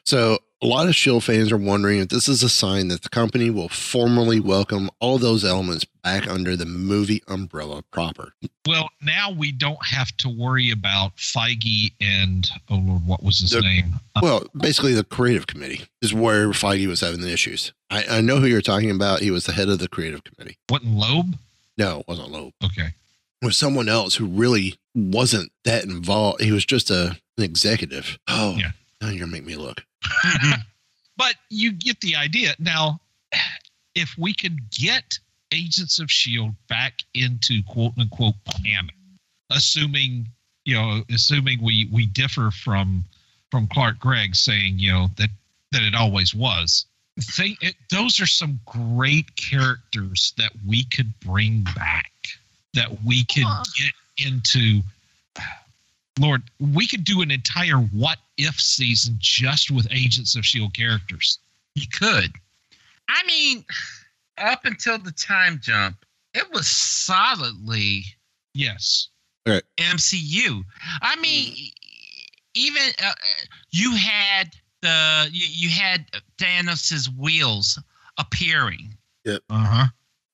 [0.04, 3.08] So a lot of Shield fans are wondering if this is a sign that the
[3.08, 8.32] company will formally welcome all those elements back under the movie umbrella proper.
[8.66, 13.50] Well, now we don't have to worry about Feige and oh lord, what was his
[13.50, 13.94] The- name?
[14.16, 17.72] Uh, Well, basically, the creative committee is where Feige was having the issues.
[17.90, 19.20] I, I know who you're talking about.
[19.20, 20.56] He was the head of the creative committee.
[20.68, 21.38] wasn't Loeb?
[21.76, 22.52] No, it wasn't Loeb.
[22.64, 22.88] Okay.
[23.40, 26.42] It was someone else who really wasn't that involved.
[26.42, 28.18] He was just a an executive.
[28.26, 28.72] Oh, Yeah.
[29.00, 29.84] Now you're gonna make me look.
[31.18, 32.54] But you get the idea.
[32.60, 33.00] Now,
[33.94, 35.18] if we could get
[35.52, 38.94] Agents of Shield back into quote unquote canon,
[39.50, 40.28] assuming
[40.64, 43.04] you know, assuming we we differ from
[43.50, 45.30] from Clark Gregg saying you know that
[45.72, 46.86] that it always was.
[47.20, 52.12] Think it, those are some great characters that we could bring back,
[52.74, 53.92] that we could get
[54.24, 54.82] into.
[56.18, 61.38] Lord, we could do an entire what if season just with Agents of Shield characters.
[61.74, 62.32] You could.
[63.08, 63.64] I mean,
[64.36, 66.04] up until the time jump,
[66.34, 68.04] it was solidly
[68.58, 69.08] Yes.
[69.46, 69.62] Right.
[69.76, 70.64] MCU.
[71.00, 71.70] I mean,
[72.54, 73.12] even uh,
[73.70, 74.50] you had
[74.82, 76.06] the you, you had
[76.38, 77.78] Thanos's wheels
[78.18, 78.96] appearing.
[79.24, 79.42] Yep.
[79.48, 79.86] Uh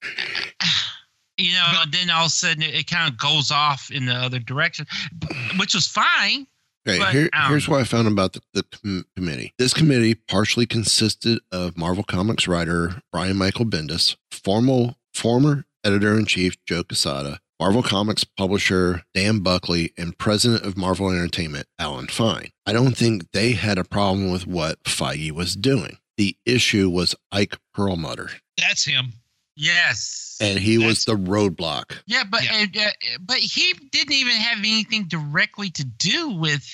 [0.02, 0.10] huh.
[1.36, 4.06] You know, and then all of a sudden it, it kind of goes off in
[4.06, 4.86] the other direction,
[5.58, 6.46] which was fine.
[6.86, 9.54] Okay, But, here, here's what I found about the, the com- committee.
[9.58, 16.26] This committee partially consisted of Marvel Comics writer Brian Michael Bendis, formal, former editor in
[16.26, 22.50] chief Joe Quesada, Marvel Comics publisher Dan Buckley, and president of Marvel Entertainment Alan Fine.
[22.66, 25.96] I don't think they had a problem with what Feige was doing.
[26.16, 29.14] The issue was Ike Perlmutter, That's him.
[29.56, 30.36] Yes.
[30.40, 31.92] and he was the roadblock.
[32.06, 32.66] Yeah, but Yeah.
[32.76, 32.90] Uh, uh,
[33.20, 36.66] but he didn't even have anything directly to do with,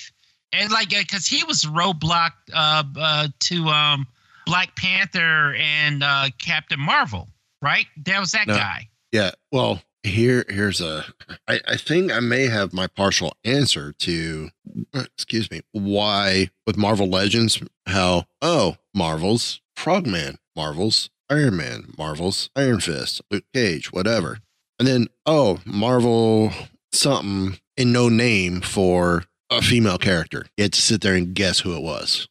[0.51, 4.07] and like because he was roadblocked uh, uh, to um,
[4.45, 7.27] Black Panther and uh, Captain Marvel,
[7.61, 7.85] right?
[8.05, 8.55] That was that No.
[8.55, 8.89] guy.
[9.11, 9.31] Yeah.
[9.51, 11.05] Well, here here's a
[11.47, 14.49] I, I think I may have my partial answer to
[14.95, 22.81] excuse me, why with Marvel Legends, how oh, Marvel's Frogman, Marvel's Iron Man, Marvel's Iron
[22.81, 24.39] Fist, Luke Cage, whatever.
[24.77, 26.51] And then oh, Marvel
[26.91, 30.45] something and no name for a female character.
[30.57, 32.27] You had to sit there and guess who it was.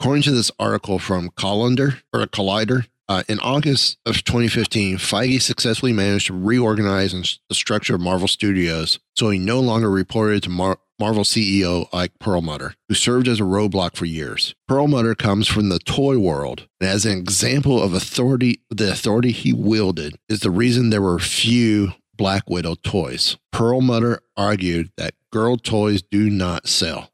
[0.00, 5.92] According to this article from Collender or Collider, uh, in August of 2015, Feige successfully
[5.92, 10.48] managed to reorganize and the structure of Marvel Studios so he no longer reported to
[10.48, 14.54] Mar- Marvel CEO Ike Perlmutter, who served as a roadblock for years.
[14.68, 19.54] Perlmutter comes from the toy world, and as an example of authority, the authority he
[19.54, 23.38] wielded is the reason there were few Black Widow toys.
[23.50, 27.10] Perlmutter argued that girl toys do not sell.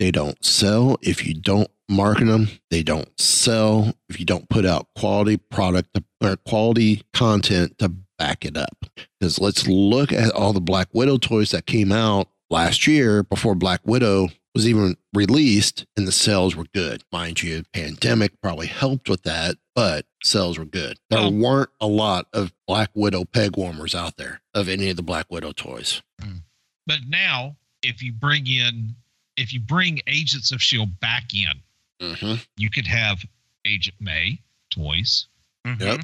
[0.00, 2.48] They don't sell if you don't market them.
[2.68, 8.44] They don't sell if you don't put out quality product or quality content to back
[8.44, 8.86] it up.
[9.20, 13.54] Because let's look at all the Black Widow toys that came out last year before
[13.54, 17.04] Black Widow was even released and the sales were good.
[17.12, 20.98] Mind you, pandemic probably helped with that, but sales were good.
[21.08, 24.96] There Well- weren't a lot of Black Widow peg warmers out there of any of
[24.96, 26.02] the Black Widow toys.
[26.20, 26.38] Hmm.
[26.86, 28.96] But now, if you bring in,
[29.36, 31.52] if you bring Agents of Shield back in,
[32.00, 32.36] Mm-hmm.
[32.56, 33.24] you could have
[33.66, 35.26] Agent May toys.
[35.66, 35.82] Mm-hmm.
[35.82, 36.00] Yep.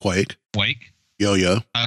[0.00, 0.92] Quake, Wake.
[1.18, 1.60] Yo Yo.
[1.74, 1.86] I, uh,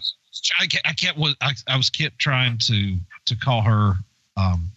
[0.60, 3.94] I, kept, I kept was I, I was kept trying to to call her
[4.38, 4.68] um,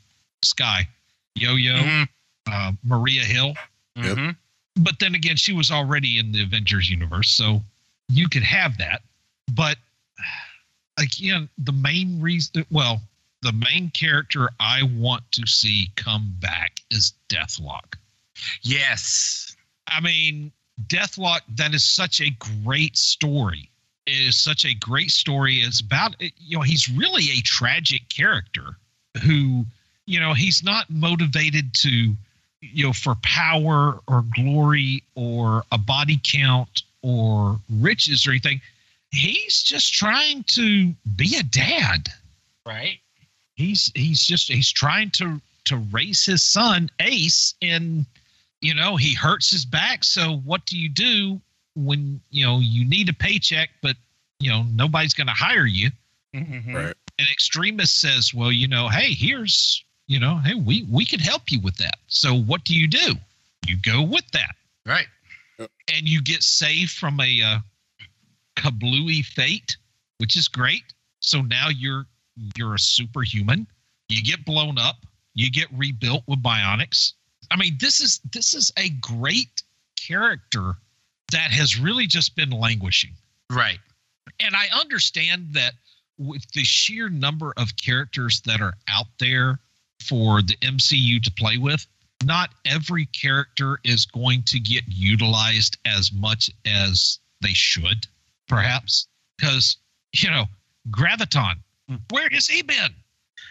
[0.43, 0.87] Skye,
[1.35, 2.09] Yo Yo, Mhm.
[2.51, 3.55] uh, Maria Hill.
[3.97, 4.17] Yep.
[4.17, 4.37] Mhm.
[4.77, 7.63] But then again, she was already in the Avengers universe, so
[8.09, 9.03] you could have that.
[9.53, 9.79] But
[10.99, 13.01] again, the main reason, well,
[13.43, 17.95] the main character I want to see come back is Deathlok.
[18.63, 19.57] Yes.
[19.89, 20.53] I mean,
[20.89, 22.31] Deathlok, that is such a
[22.63, 23.71] great story.
[24.07, 25.57] Is such a great story.
[25.57, 28.77] It's about, eh, you know, he's really a tragic character
[29.23, 29.67] who,
[30.07, 32.15] you know, he's not motivated to,
[32.61, 38.61] you know, for power or glory or a body count or riches or anything.
[39.11, 42.09] He's just trying to be a dad.
[42.65, 42.99] Right.
[43.55, 48.07] He's he's just he's trying to to raise his son Ace and
[48.61, 51.41] you know he hurts his back so what do you do
[51.77, 53.95] when you know you need a paycheck but
[54.41, 55.91] you know nobody's going to hire you
[56.35, 56.75] Mhm.
[56.75, 56.97] Right.
[57.19, 61.51] an extremist says well you know hey here's you know hey we we could help
[61.51, 63.15] you with that so what do you do
[63.67, 65.07] you go with that Right.
[65.59, 67.59] and you get saved from a uh,
[68.57, 69.77] kablooey fate,
[70.19, 70.85] which is great.
[71.21, 72.07] So now you're
[72.57, 73.67] you're a superhuman.
[74.09, 74.97] You get blown up.
[75.35, 77.15] You get rebuilt with bionics.
[77.51, 79.63] I mean, this is this is a great
[80.01, 80.77] character
[81.33, 83.11] that has really just been languishing.
[83.51, 83.79] Right.
[84.41, 85.75] And I understand that
[86.19, 89.59] with the sheer number of characters that are out there
[90.03, 91.87] for the MCU to play with,
[92.25, 98.07] not every character is going to get utilized as much as they should,
[98.49, 99.07] perhaps.
[99.37, 99.77] Because,
[100.13, 100.45] you know,
[100.91, 101.57] Graviton,
[102.11, 102.95] where has he been?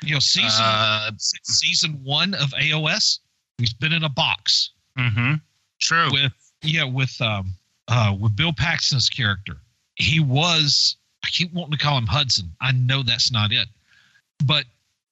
[0.04, 3.20] You know, season Uh, season one of AOS,
[3.58, 5.34] he's been in a box Mm-hmm.
[5.80, 6.12] True.
[6.12, 7.54] with yeah with um
[7.88, 9.58] uh with Bill Paxton's character.
[9.96, 12.52] He was I keep wanting to call him Hudson.
[12.62, 13.68] I know that's not it,
[14.46, 14.66] but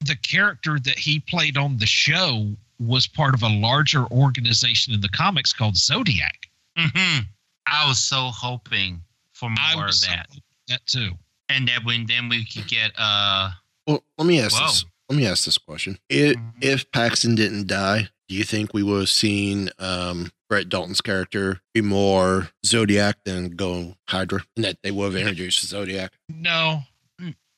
[0.05, 5.01] the character that he played on the show was part of a larger organization in
[5.01, 6.47] the comics called Zodiac.
[6.77, 7.19] hmm
[7.65, 11.12] I was so hoping for more of was so that, hoping that too.
[11.49, 13.51] and that when then we could get uh
[13.88, 14.67] Well, let me ask Whoa.
[14.67, 14.86] this.
[15.09, 15.99] Let me ask this question.
[16.09, 21.01] If, if Paxton didn't die, do you think we would have seen um, Brett Dalton's
[21.01, 24.41] character be more Zodiac than go Hydra?
[24.55, 26.13] And that they would have introduced Zodiac?
[26.29, 26.81] No,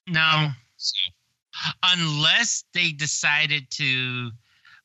[0.08, 0.96] no, so
[1.84, 4.32] unless they decided to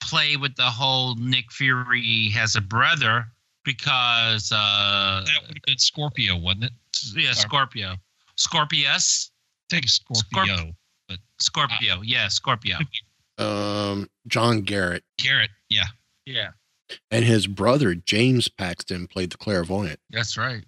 [0.02, 3.26] play with the whole Nick Fury has a brother
[3.64, 6.72] because uh that would have been Scorpio, wasn't it?
[7.14, 7.94] yeah Scorpio
[8.34, 9.30] Scorpius
[9.68, 10.72] Take Scorpio,
[11.08, 12.76] but Scorpio yeah Scorpio
[13.38, 15.84] Um, John Garrett Garrett, yeah.
[16.26, 16.48] yeah
[17.10, 20.00] and his brother James Paxton played the clairvoyant.
[20.10, 20.64] that's right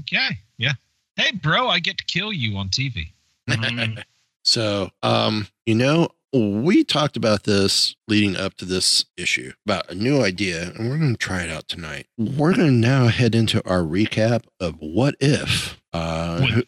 [0.00, 0.72] Okay, yeah.
[1.16, 3.12] Hey, bro, I get to kill you on TV.
[3.48, 4.02] Mhm.
[4.44, 9.94] So, um, you know, we talked about this leading up to this issue about a
[9.94, 12.06] new idea, and we're going to try it out tonight.
[12.16, 16.66] We're going to now head into our recap of what if, uh, With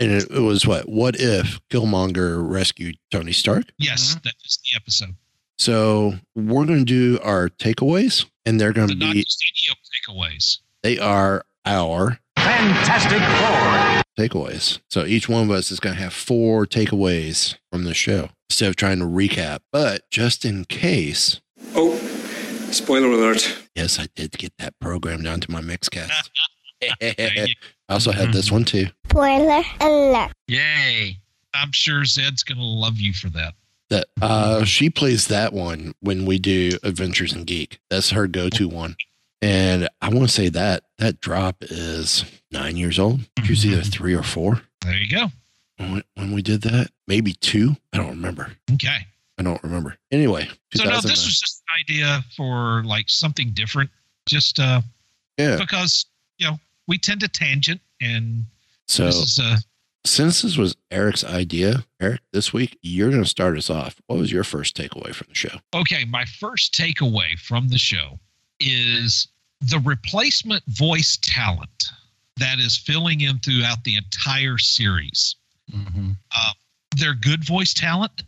[0.00, 3.64] and it, it was what, what if Killmonger rescued Tony Stark?
[3.78, 4.22] Yes, Mhm.
[4.24, 5.14] that is the episode.
[5.58, 9.42] So we're going to do our takeaways, and they're going to not be, just
[10.08, 10.58] takeaways.
[10.82, 14.02] they are our Fantastic Four.
[14.18, 14.80] takeaways.
[14.88, 18.68] So each one of us is going to have four takeaways from the show instead
[18.68, 19.58] of trying to recap.
[19.72, 21.40] But just in case,
[21.74, 21.96] Oh,
[22.70, 23.58] spoiler alert.
[23.74, 26.30] yes, I did get that programmed onto my Mixcast.
[27.02, 27.48] I
[27.88, 28.86] also had this one too.
[29.10, 30.30] Spoiler alert.
[30.46, 31.16] yay
[31.54, 33.54] I'm sure Zed's going to love you for that.
[33.90, 37.80] That uh, she plays that one when we do Adventures in Geek.
[37.88, 38.96] That's her go-to one.
[39.40, 43.20] And I want to say that that drop is nine years old.
[43.44, 45.26] She was either three or four There you go.
[45.78, 46.90] when, when we did that.
[47.06, 47.76] Maybe two.
[47.92, 48.52] I don't remember.
[48.74, 49.06] Okay.
[49.38, 49.96] I don't remember.
[50.10, 53.88] Anyway, So no, this was just an idea for like something different.
[54.28, 54.80] Just uh
[55.38, 55.56] yeah.
[55.56, 56.06] because,
[56.38, 58.44] you know, we tend to tangent and
[58.86, 59.56] So this is uh
[60.08, 64.00] since this was Eric's idea, Eric, this week you're going to start us off.
[64.06, 65.58] What was your first takeaway from the show?
[65.74, 68.18] okay, my first takeaway from the show
[68.60, 69.28] is
[69.60, 71.84] the replacement voice talent
[72.36, 75.36] that is filling in throughout the entire series.
[75.70, 76.10] mm-hmm.
[76.34, 76.52] Uh,
[76.96, 78.22] they're good voice talent,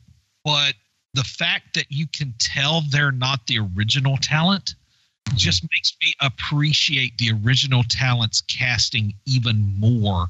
[0.44, 0.74] but
[1.14, 4.74] the fact that you can tell they're not the original talent
[5.34, 10.26] just makes me appreciate the original talent's casting even more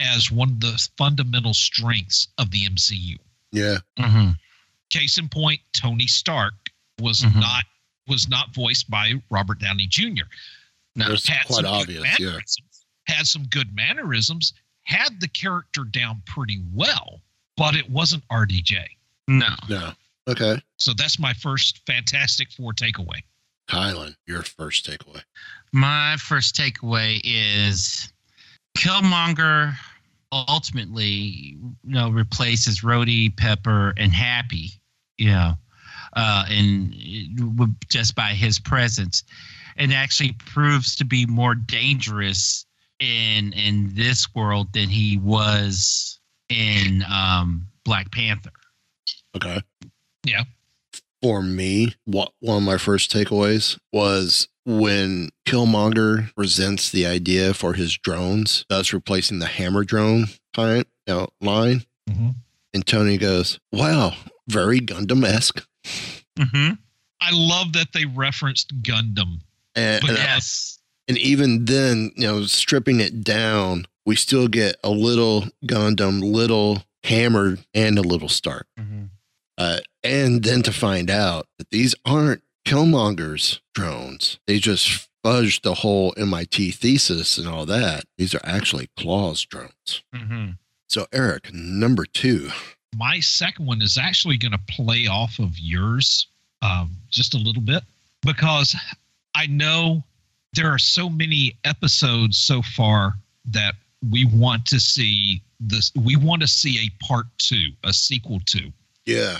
[0.00, 3.16] as one of the fundamental strengths of the MCU.
[3.52, 3.78] Yeah.
[3.98, 4.30] Mm-hmm.
[4.90, 6.54] Case in point, Tony Stark
[7.00, 7.40] was Mhm.
[7.40, 7.64] not
[8.08, 10.22] was not voiced by Robert Downey Jr.
[10.94, 12.04] No, It's Had quite some good obvious.
[12.20, 12.26] Yeah.
[12.26, 14.52] mannerisms, Had some good mannerisms.
[14.84, 17.20] Had the character down pretty well,
[17.56, 18.96] but it wasn't RDJ.
[19.26, 19.92] no No.
[20.28, 20.62] Okay.
[20.76, 23.22] So that's my first Fantastic Four takeaway.
[23.68, 25.22] Kylan, your first takeaway.
[25.72, 28.12] My first takeaway is
[28.76, 29.74] Killmonger
[30.32, 34.70] ultimately, you know, replaces Rhodey, Pepper, and Happy,
[35.16, 35.54] you know,
[36.14, 36.94] uh, and
[37.88, 39.22] just by his presence,
[39.76, 42.66] and actually proves to be more dangerous
[42.98, 48.52] in in this world than he was in um, Black Panther.
[49.36, 49.60] Okay.
[50.24, 50.44] Yeah.
[51.22, 57.74] For me, what one of my first takeaways was when Killmonger presents the idea for
[57.74, 60.26] his drones, thus replacing the hammer drone
[60.58, 61.84] you know, line.
[62.10, 62.34] Mhm.
[62.74, 64.16] And Tony goes, Wow,
[64.48, 65.66] very Gundam esque.
[66.38, 66.74] Mm-hmm.
[67.20, 69.40] I love that they referenced Gundam.
[69.74, 70.78] And, and, Yes.
[71.08, 76.84] and even then, you know, stripping it down, we still get a little Gundam, little
[77.04, 78.66] hammered, and a little Stark.
[78.78, 79.04] Mm-hmm.
[79.58, 84.38] Uh, and then to find out that these aren't Killmonger's drones.
[84.46, 88.04] They just fudged the whole MIT thesis and all that.
[88.16, 90.02] These are actually Klaue's drones.
[90.14, 90.50] Mm-hmm.
[90.88, 92.50] So, Eric, number two.
[92.96, 96.28] My second one is actually going to play off of yours
[96.62, 97.82] um, just a little bit
[98.22, 98.74] because
[99.34, 100.04] I know
[100.54, 103.14] there are so many episodes so far
[103.46, 103.74] that
[104.10, 105.90] we want to see this.
[105.96, 108.72] We want to see a part two, a sequel to
[109.04, 109.38] Yeah.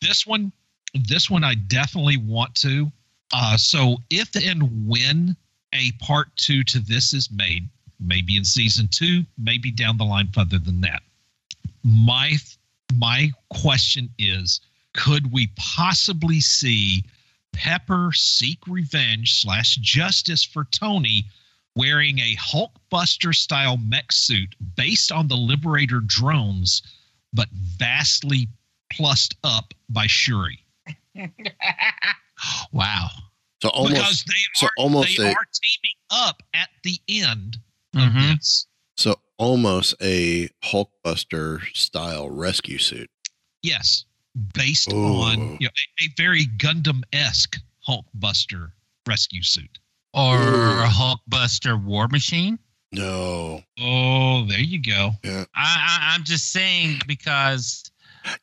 [0.00, 0.52] this one.
[0.94, 2.90] This one I definitely want to.
[3.32, 5.36] Uh, so if and when
[5.72, 7.68] a part two to this is made,
[7.98, 11.02] maybe in season two, maybe down the line further than that.
[11.82, 12.36] My
[12.94, 14.60] my question is,
[14.94, 17.04] could we possibly see
[17.52, 21.24] Pepper seek revenge slash justice for Tony
[21.74, 26.82] wearing a Hulkbuster style mech suit based on the Liberator drones,
[27.32, 28.48] but vastly
[28.90, 30.58] plussed up by Shuri?
[32.72, 33.08] wow.
[33.62, 37.58] So almost because they so are, almost they a are teaming up at the end
[37.94, 38.36] of Mhm.
[38.36, 38.66] this.
[38.96, 43.10] so almost a Hulkbuster style rescue suit.
[43.62, 44.04] Yes,
[44.54, 44.96] based Ooh.
[45.22, 48.72] on you know, a, a very Gundam esque Hulkbuster
[49.06, 49.78] rescue suit.
[50.14, 50.82] Or Ooh.
[50.82, 52.58] a Hulkbuster War Machine.
[52.92, 53.62] No.
[53.80, 55.12] Oh, there you go.
[55.24, 55.44] Yeah.
[55.54, 57.90] I, I I'm just saying because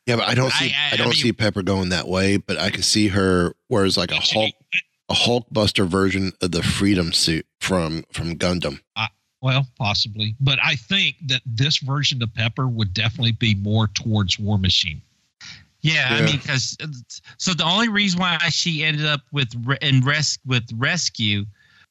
[0.06, 2.08] Yeah, but I don't see I- I, I- I don't mean- see Pepper going that
[2.08, 4.54] way, but I can see her whereas like a Hulk
[5.08, 8.80] a Hulkbuster version of the Freedom suit from from Gundam.
[9.42, 14.38] Well, possibly, but I think that this version of Pepper would definitely be more towards
[14.38, 15.00] War Machine.
[15.80, 16.76] Yeah, I mean, because
[17.38, 21.46] so the only reason why she ended up with re- in res with rescue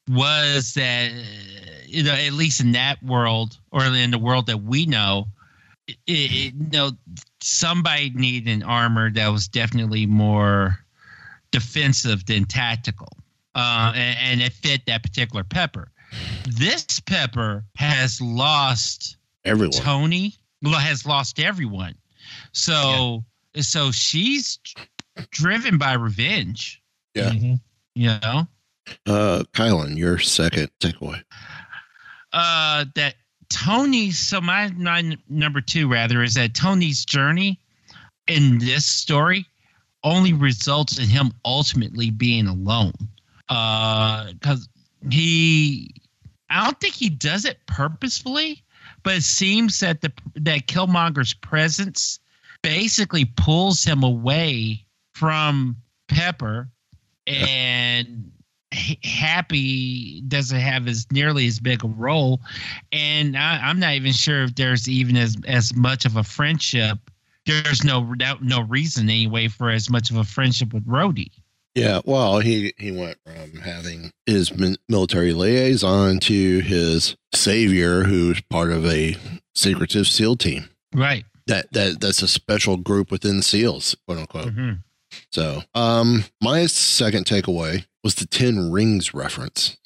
[0.08, 1.16] was that uh,
[1.88, 5.26] you know at least in that world or in the world that we know,
[5.90, 6.92] it, it, you know
[7.42, 10.78] somebody needed an armor that was definitely more
[11.52, 13.10] defensive than tactical,
[13.56, 15.92] uh, and, and it fit that particular Pepper.
[16.48, 19.72] This Pepper has lost Everyone.
[19.72, 21.96] Tony well, has lost everyone.
[22.52, 23.24] So
[23.56, 24.60] so she's
[25.32, 26.82] driven by revenge.
[27.16, 27.32] Yeah.
[27.32, 27.60] Mhm.
[27.96, 28.48] You know,
[29.06, 31.24] Uh Kylan, your second takeaway.
[32.34, 33.16] uh, that
[33.50, 34.12] Tony.
[34.12, 37.60] So my, my number two rather is that Tony's journey
[38.28, 39.46] in this story
[40.04, 42.94] only results in him ultimately being alone.
[43.50, 44.70] Uh, because
[45.10, 45.94] he,
[46.50, 48.64] I don't think he does it purposefully,
[49.04, 52.20] but it seems that the that Killmonger's presence
[52.62, 55.76] basically pulls him away from
[56.08, 56.70] Pepper,
[57.28, 58.32] and
[58.72, 62.40] Happy doesn't have as nearly as big a role,
[62.92, 67.00] and I, I'm not even sure if there's even as as much of a friendship.
[67.46, 71.32] There's no no, no reason anyway for as much of a friendship with Rhodey.
[71.76, 74.52] Yeah, well, he he went from having his
[74.88, 79.16] military liaison to his savior, who's part of a
[79.56, 80.70] secretive SEAL team.
[80.94, 81.26] Right.
[81.48, 84.54] That that that's a special group within SEALs, quote unquote.
[84.54, 84.72] hmm
[85.32, 89.78] So, um, my second takeaway was the Ten Rings reference.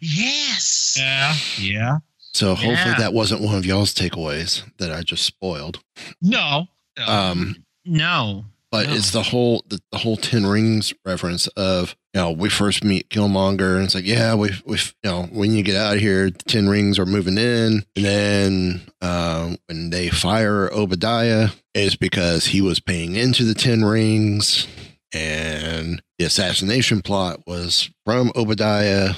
[0.00, 0.96] Yes.
[0.98, 1.98] Yeah, yeah.
[2.34, 2.98] So hopefully Yeah.
[2.98, 5.80] that wasn't one of y'all's takeaways that I just spoiled.
[6.20, 6.66] No,
[6.98, 7.04] no.
[7.06, 8.44] Um, No.
[8.70, 8.94] but No.
[8.94, 13.08] it's the whole the, the whole Ten Rings reference of you know we first meet
[13.08, 16.30] Killmonger and it's like yeah we we you know when you get out of here
[16.30, 17.84] the Ten Rings are moving in.
[17.96, 23.84] And then uh, when they fire Obadiah it's because he was paying into the Ten
[23.84, 24.66] Rings.
[25.14, 29.14] And the assassination plot was from Obadiah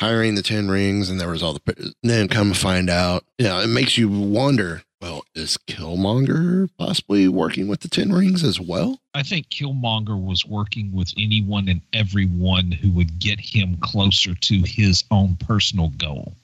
[0.00, 3.60] hiring the Ten Rings and there was all the then come find out you know
[3.60, 9.00] it makes you wonder well is Killmonger possibly working with the Ten Rings as well?
[9.14, 14.62] I think Killmonger was working with anyone and everyone who would get him closer to
[14.64, 16.34] his own personal goal.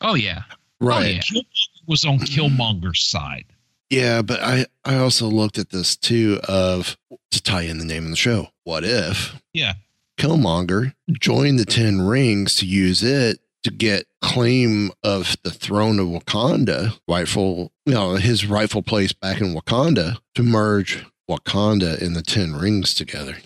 [0.00, 0.42] Oh yeah.
[0.80, 1.14] Oh, right.
[1.14, 1.20] yeah.
[1.20, 3.44] Killmonger was on Killmonger's side.
[3.90, 6.96] Yeah, but I I also looked at this too of
[7.30, 8.48] to tie in the name of the show.
[8.64, 9.74] What if Yeah.
[10.18, 16.06] Killmonger joined the Ten Rings to use it to get claim of the throne of
[16.06, 22.22] Wakanda, rightful, you know, his rightful place back in Wakanda to merge Wakanda and the
[22.22, 23.36] Ten Rings together.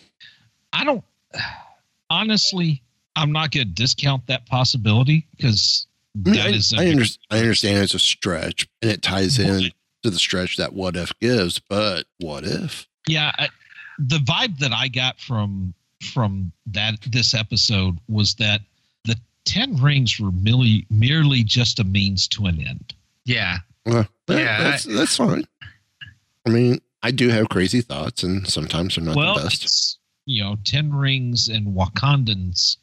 [0.74, 1.02] I don't
[2.10, 2.82] honestly,
[3.16, 7.38] I'm not going to discount that possibility because I, mean, that I, is under, I
[7.38, 9.70] understand it's a stretch and it ties in
[10.02, 12.86] to the stretch that what if gives, but what if?
[13.08, 13.48] yeah I,
[13.98, 18.60] the vibe that i got from from that this episode was that
[19.44, 23.58] the 10 rings were merely merely just a means to an end Yeah.
[23.86, 25.44] Well, that- Yeah, that's that's fine.
[26.46, 29.98] I mean, I do have crazy thoughts, and sometimes they're not well the best.
[30.26, 32.76] you know 10 rings and wakandans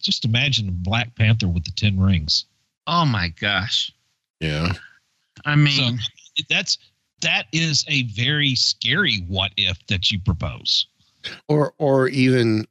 [0.00, 2.44] just imagine a black panther with the 10 rings
[2.86, 3.92] Oh my gosh.
[4.40, 4.72] Yeah,
[5.44, 6.78] I mean, so that's
[7.20, 10.86] that is a very scary what if that you propose
[11.48, 12.66] or or even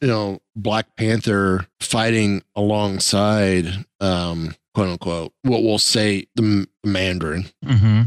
[0.00, 3.66] you know, Black Panther fighting alongside,
[4.00, 8.02] um, quote unquote, what we'll say the, Mandarin, Mm-hmm.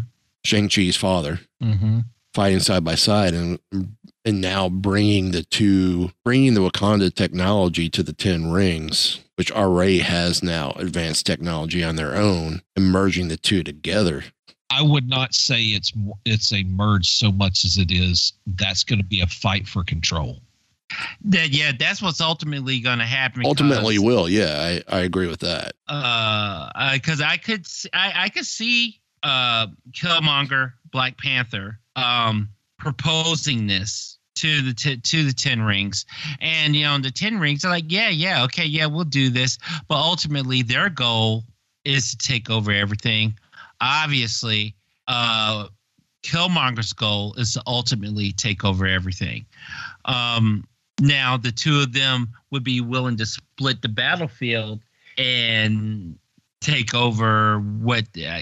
[0.46, 2.00] Shang-Chi's father, Mm-hmm.
[2.34, 3.60] fighting side by side and
[4.26, 10.00] and now bringing the two bringing the wakanda technology to the 10 rings which already
[10.00, 14.24] has now advanced technology on their own and merging the two together
[14.72, 15.92] I would not say it's
[16.26, 19.84] it's a merge so much as it is that's going to be a fight for
[19.84, 20.40] control.
[21.26, 23.46] That yeah, that's what's ultimately going to happen.
[23.46, 25.74] ultimately because- will yeah I, I agree with that.
[25.88, 33.68] Uh because i could s- I, I could see uh killmonger black panther um proposing
[33.68, 36.06] this to the t- to the 10 rings.
[36.40, 39.58] And you know the 10 rings are like yeah yeah okay yeah we'll do this.
[39.88, 41.44] But ultimately their goal
[41.86, 43.38] is to take over everything.
[43.82, 44.76] Obviously
[45.08, 45.68] uh
[46.24, 49.46] killmonger's goal is to ultimately take over everything.
[50.06, 50.66] Um
[51.00, 54.80] now the two of them would be willing to split the battlefield
[55.18, 56.18] and
[56.62, 58.42] take over what uh,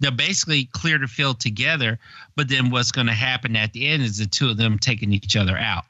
[0.00, 1.98] they'll basically clear the field together
[2.36, 5.12] but then what's going to happen at the end is the two of them taking
[5.12, 5.84] each other out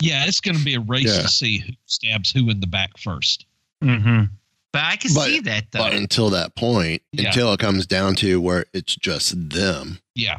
[0.00, 1.22] Yeah, it's going to be a race Yeah.
[1.22, 3.46] to see who stabs who in the back first.
[3.84, 4.24] mm-hmm.
[4.72, 7.28] but i can But- see that though but until that point Yeah.
[7.28, 10.38] until it comes down to where it's just them Yeah,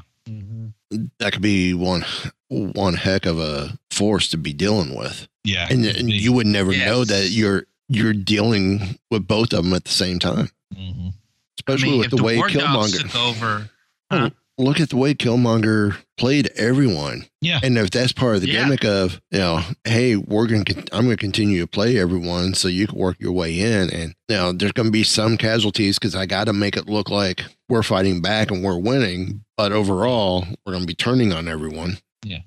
[1.19, 2.03] that could be one
[2.49, 6.71] one heck of a force to be dealing with yeah, and, and you would never
[6.73, 6.85] Yes.
[6.87, 11.13] know that you're you're dealing with both of them at the same time Mhm.
[11.59, 13.69] especially I mean, with the, the way killmonger over
[14.11, 17.25] Well, look at the way Killmonger played everyone.
[17.41, 17.59] Yeah.
[17.61, 18.63] And if that's part of the Yeah.
[18.63, 22.55] gimmick of, you know, hey, we're going to, I'm going to continue to play everyone
[22.55, 23.91] so you can work your way in.
[23.91, 26.89] And you now there's going to be some casualties because I got to make it
[26.89, 29.43] look like we're fighting back and we're winning.
[29.57, 31.99] But overall, we're going to be turning on everyone.
[32.25, 32.39] Yeah.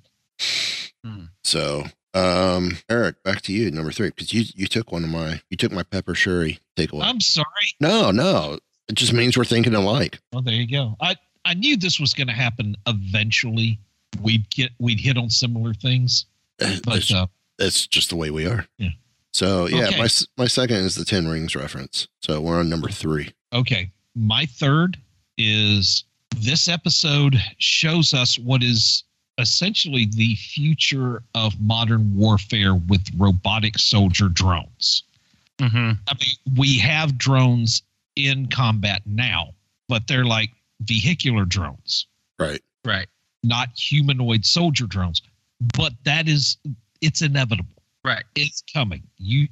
[1.05, 1.25] Hmm.
[1.45, 1.85] So,
[2.15, 5.57] um, Eric, back to you, number three, because you, you took one of my, you
[5.57, 7.05] took my pepper Shuri takeaway.
[7.05, 7.47] I'm sorry.
[7.81, 8.59] no, no.
[8.89, 10.19] It just means we're thinking alike.
[10.33, 10.97] Well, there you go.
[11.01, 13.79] I I knew this was going to happen eventually.
[14.21, 16.27] We'd get we'd hit on similar things,
[16.59, 17.27] but That's- uh,
[17.57, 18.67] that's just the way we are.
[18.79, 18.89] Yeah.
[19.33, 19.99] So yeah, Okay.
[19.99, 22.09] my my second is the Ten Rings reference.
[22.21, 23.31] So we're on number three.
[23.53, 23.93] Okay.
[24.17, 24.99] My third
[25.39, 26.05] is
[26.37, 29.05] this episode shows us what is
[29.41, 35.03] essentially the future of modern warfare with robotic soldier drones.
[35.59, 35.93] mm-hmm.
[36.09, 37.83] I mean, we have drones
[38.17, 39.55] in combat now,
[39.89, 40.51] but they're like
[40.83, 42.07] vehicular drones,
[42.39, 42.63] Right.
[42.85, 43.07] right
[43.43, 45.23] not humanoid soldier drones.
[45.77, 46.57] But that is
[47.01, 47.83] it's inevitable.
[48.05, 49.03] right It's coming.
[49.19, 49.49] You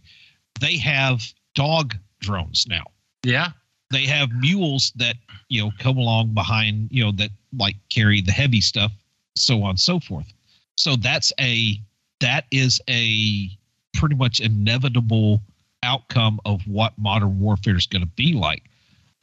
[0.60, 1.22] they have
[1.54, 2.84] dog drones now.
[3.24, 3.48] yeah
[3.90, 5.16] they have mules that
[5.48, 8.92] you know come along behind you know that like carry the heavy stuff
[9.38, 10.32] so on and so forth
[10.76, 11.80] so that's a
[12.20, 13.48] that is a
[13.94, 15.40] pretty much inevitable
[15.82, 18.64] outcome of what modern warfare is going to be like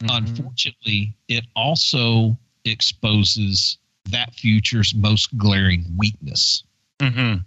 [0.02, 0.18] Mhm.
[0.18, 2.36] unfortunately it also
[2.66, 3.78] exposes
[4.10, 6.64] that future's most glaring weakness
[7.00, 7.38] mm-hmm.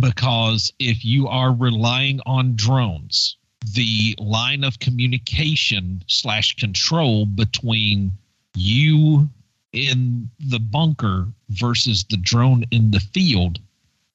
[0.00, 3.36] because if you are relying on drones
[3.74, 8.12] the line of communication slash control between
[8.54, 9.28] you
[9.76, 13.58] in the bunker versus the drone in the field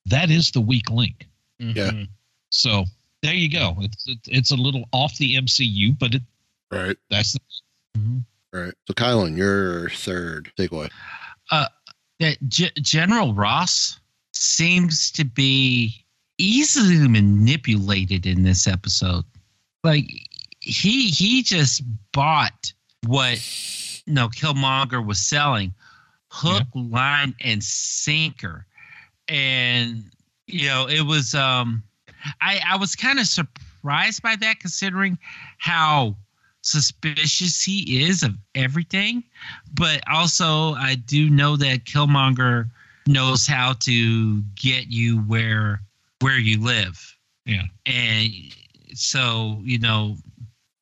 [0.06, 1.28] that is the weak link
[1.62, 1.78] mm-hmm.
[1.78, 2.06] Yeah.
[2.50, 2.86] so
[3.22, 6.22] there you go it's it's a little off the mcu but it
[6.72, 6.96] Right.
[7.10, 7.40] that's the,
[7.98, 8.18] mm-hmm.
[8.54, 8.74] Right.
[8.88, 10.90] So Kylan, your third takeaway.
[11.50, 11.72] that
[12.22, 14.00] uh, G- General Ross
[14.34, 16.06] seems to be
[16.38, 19.24] easily manipulated in this episode.
[19.84, 20.06] Like
[20.60, 21.82] he he just
[22.12, 22.74] bought
[23.08, 23.38] what
[24.08, 25.74] know Killmonger was selling,
[26.30, 28.66] hook, line, and sinker,
[29.28, 30.04] and
[30.48, 31.84] you know it was um
[32.42, 35.18] I I was kind of surprised by that considering
[35.58, 36.16] how
[36.64, 39.24] suspicious he is of everything
[39.74, 42.70] but also I do know that Killmonger
[43.08, 45.82] knows how to get you where
[46.20, 47.16] where you live.
[47.46, 47.64] Yeah.
[47.86, 48.32] And
[48.94, 50.18] so, you know,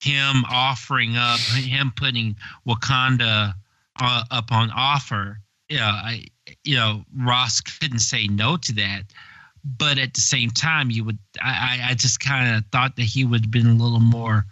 [0.02, 2.36] him offering up him putting
[2.68, 3.54] Wakanda
[4.02, 5.40] uh, up on offer,
[5.70, 6.26] yeah, I
[6.64, 9.04] you know, Ross couldn't say no to that.
[9.78, 13.04] But at the same time, you would I, I I just kind of thought that
[13.04, 14.46] he would have been a little more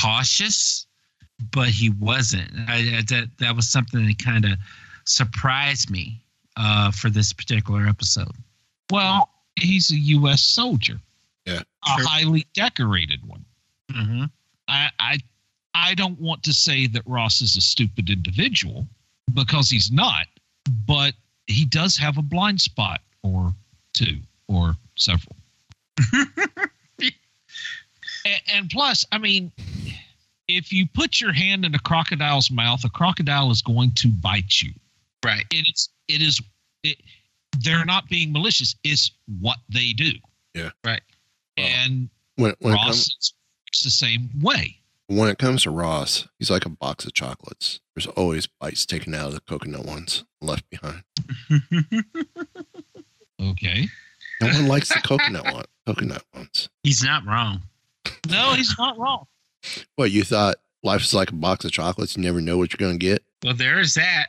[0.00, 0.86] cautious
[1.50, 2.48] but he wasn't.
[2.68, 4.52] I, I, that that was something that kind of
[5.04, 6.22] surprised me
[6.56, 8.30] uh, for this particular episode.
[8.92, 11.00] well he's a us soldier
[11.46, 11.60] Yeah.
[11.86, 12.08] a Sure.
[12.08, 13.44] highly decorated one
[13.92, 14.24] Mm-hmm.
[14.68, 15.18] I, I
[15.74, 18.86] I don't want to say that Ross is a stupid individual
[19.34, 20.26] because he's not,
[20.86, 21.14] but
[21.46, 23.52] he does have a blind spot or
[23.92, 25.36] two or several.
[27.02, 27.12] and,
[28.52, 29.50] and plus, I mean,
[30.48, 34.60] if you put your hand in a crocodile's mouth, a crocodile is going to bite
[34.62, 34.72] you.
[35.24, 35.44] Right.
[35.50, 35.88] It is.
[36.08, 36.40] It is.
[36.82, 36.98] It,
[37.60, 38.76] they're not being malicious.
[38.84, 39.10] It's
[39.40, 40.12] what they do.
[40.54, 40.70] Yeah.
[40.84, 41.02] Right.
[41.56, 43.32] And When, when, it Ross
[43.74, 44.78] comes, the same way.
[45.06, 47.80] when it comes to Ross, he's like a box of chocolates.
[47.94, 51.02] There's always bites taken out of the coconut ones left behind.
[53.40, 53.88] Okay.
[54.40, 56.68] No one likes the coconut one, coconut ones.
[56.82, 57.62] He's not wrong.
[58.30, 59.26] No, he's not wrong.
[59.96, 62.16] What you thought life is like a box of chocolates?
[62.16, 63.22] You never know what you're going to get.
[63.44, 64.28] Well, there is that.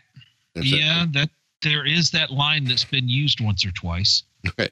[0.54, 1.30] There's that- Yeah, that
[1.62, 4.24] there is that line that's been used once or twice.
[4.50, 4.70] Okay.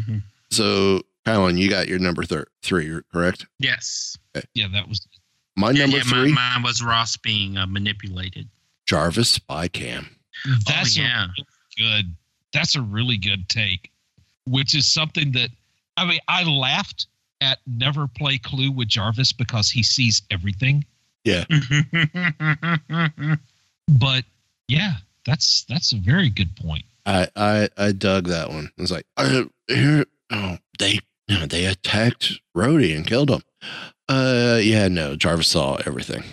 [0.00, 0.18] Mm-hmm.
[0.50, 3.46] So, Kylan, you got your number thir- three, correct?
[3.58, 4.16] Yes.
[4.54, 5.06] Yeah, that was
[5.56, 8.48] My Yeah, number yeah, three, Mine, mine was Ross being uh, manipulated.
[8.86, 10.08] Jarvis Spy Cam.
[10.66, 11.24] that's oh, yeah.
[11.24, 11.46] a really
[11.78, 12.14] good.
[12.52, 13.90] That's a really good take,
[14.46, 15.50] which is something that
[15.96, 16.18] I mean.
[16.26, 17.06] I laughed
[17.40, 20.84] at never play Clue with Jarvis because he sees everything.
[21.24, 21.44] Yeah.
[23.98, 24.24] But
[24.68, 24.94] yeah,
[25.26, 26.84] that's that's a very good point.
[27.06, 28.70] I, I, I dug that one.
[28.78, 31.00] I was like, uh, here, oh, they,
[31.30, 33.42] you know, they attacked Rhodey and killed him.
[34.08, 36.24] Uh, yeah, no, Jarvis saw everything.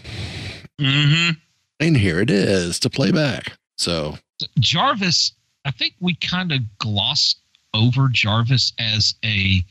[0.79, 1.31] Mm-hmm.
[1.79, 3.53] And here it is to play back.
[3.77, 4.17] So,
[4.59, 5.33] Jarvis,
[5.65, 7.35] I think we kind of gloss
[7.73, 9.63] over Jarvis as a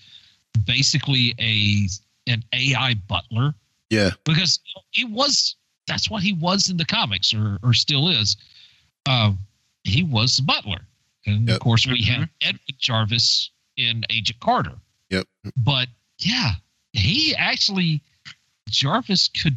[0.64, 1.88] basically a
[2.30, 3.54] an AI butler
[3.90, 4.60] yeah, because
[4.90, 5.56] he was
[5.86, 8.36] that's what he was in the comics or or still is.
[9.08, 9.38] Um,
[9.84, 10.80] he was the butler,
[11.26, 11.56] and Yep.
[11.56, 14.74] of course we had Edward Jarvis in Agent Carter.
[15.10, 15.26] Yep.
[15.56, 15.88] But
[16.18, 16.52] yeah,
[16.92, 18.02] he actually
[18.68, 19.56] Jarvis could,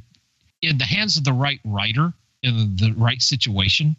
[0.61, 3.95] in the hands of the right writer in the right situation,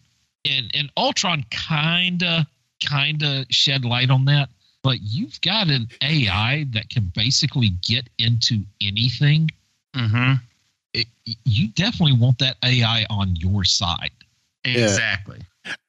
[0.49, 2.47] and and Ultron kinda
[2.81, 4.49] kinda shed light on that.
[4.83, 9.51] But you've got an AI that can basically get into anything.
[9.95, 10.35] Mm-hmm.
[10.95, 11.07] It,
[11.45, 14.11] you definitely want that AI on your side.
[14.65, 15.41] Exactly.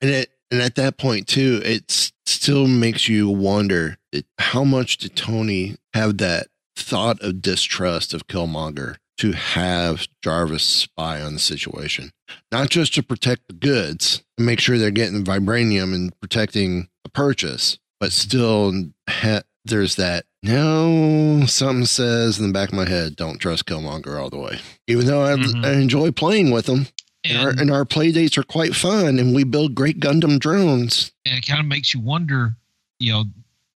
[0.01, 4.97] and it, and at that point too, it still makes you wonder it, how much
[4.97, 11.39] did Tony have that thought of distrust of Killmonger to have Jarvis spy on the
[11.39, 12.11] situation,
[12.51, 17.09] not just to protect the goods and make sure they're getting vibranium and protecting the
[17.09, 18.73] purchase, but still
[19.07, 20.25] ha- there's that.
[20.43, 24.59] No, something says in the back of my head, don't trust Killmonger all the way.
[24.87, 25.63] Even though I, Mhm.
[25.65, 26.87] I enjoy playing with him,
[27.23, 30.39] and, our, And, and our play dates are quite fun, and we build great Gundam
[30.39, 31.11] drones.
[31.25, 32.55] and it kind of makes you wonder,
[32.99, 33.25] you know,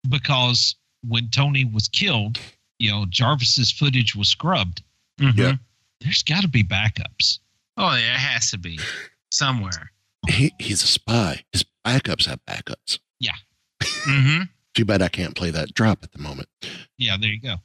[0.06, 0.76] because
[1.06, 2.38] when Tony was killed,
[2.78, 4.82] you know, Jarvis's footage was scrubbed.
[5.20, 5.36] Mhm.
[5.36, 5.52] Yeah.
[6.00, 7.38] There's got to be backups.
[7.76, 8.78] Oh, yeah, it has to be
[9.30, 9.92] somewhere.
[10.28, 11.44] He, he's a spy.
[11.52, 12.98] His backups have backups.
[13.20, 13.32] Yeah
[14.06, 14.42] hmm
[14.74, 16.48] Too bad I can't play that drop at the moment.
[16.98, 17.56] Yeah, there you go.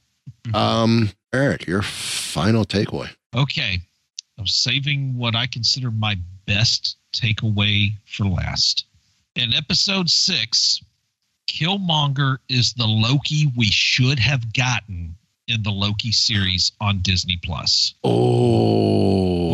[0.58, 3.10] Um, Eric, your final takeaway.
[3.36, 3.80] Okay.
[4.38, 6.16] I'm saving what I consider my
[6.46, 8.86] best takeaway for last.
[9.36, 10.82] In episode six,
[11.52, 15.16] Killmonger is the Loki we should have gotten
[15.48, 17.94] in the Loki series on Disney Plus.
[18.06, 19.52] Oh,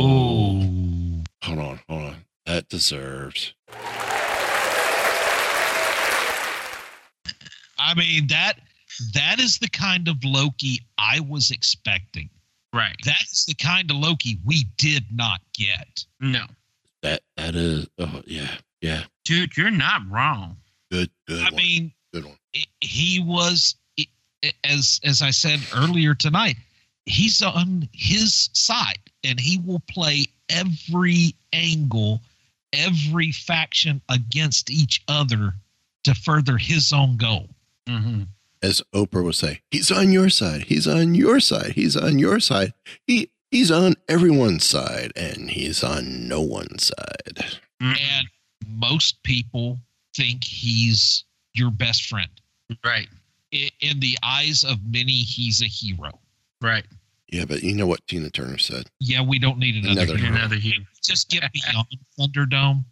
[1.41, 2.15] hold on, hold on.
[2.45, 3.55] That deserves.
[7.79, 8.59] I mean that
[9.13, 12.29] that is the kind of Loki I was expecting.
[12.73, 12.95] Right.
[13.05, 16.05] That's the kind of Loki we did not get.
[16.19, 16.45] No.
[17.01, 17.87] That that is.
[17.97, 19.05] Oh yeah, yeah.
[19.25, 20.57] Dude, you're not wrong.
[20.91, 21.41] Good, good.
[21.41, 21.55] I one.
[21.55, 22.37] mean, good one.
[22.81, 23.75] he was
[24.63, 26.55] as as I said earlier tonight,
[27.05, 32.21] he's on his side and he will play every angle,
[32.73, 35.53] every faction against each other
[36.03, 37.49] to further his own goal.
[37.87, 38.23] hmm
[38.61, 40.63] As Oprah would say, he's on your side.
[40.63, 41.73] He's on your side.
[41.73, 42.73] He's on your side.
[43.05, 47.59] He he's on everyone's side, and he's on no one's side.
[47.79, 48.27] And
[48.67, 49.79] most people
[50.17, 52.29] think he's your best friend.
[52.83, 53.07] Right.
[53.53, 56.19] I- In the eyes of many, he's a hero.
[56.61, 56.85] Right.
[57.29, 58.89] Yeah, but you know what Tina Turner said.
[58.99, 60.29] Yeah, we don't need another, Another hero.
[60.29, 60.39] hero.
[60.39, 60.85] Another huge.
[61.03, 61.87] Just get beyond
[62.19, 62.83] Thunderdome.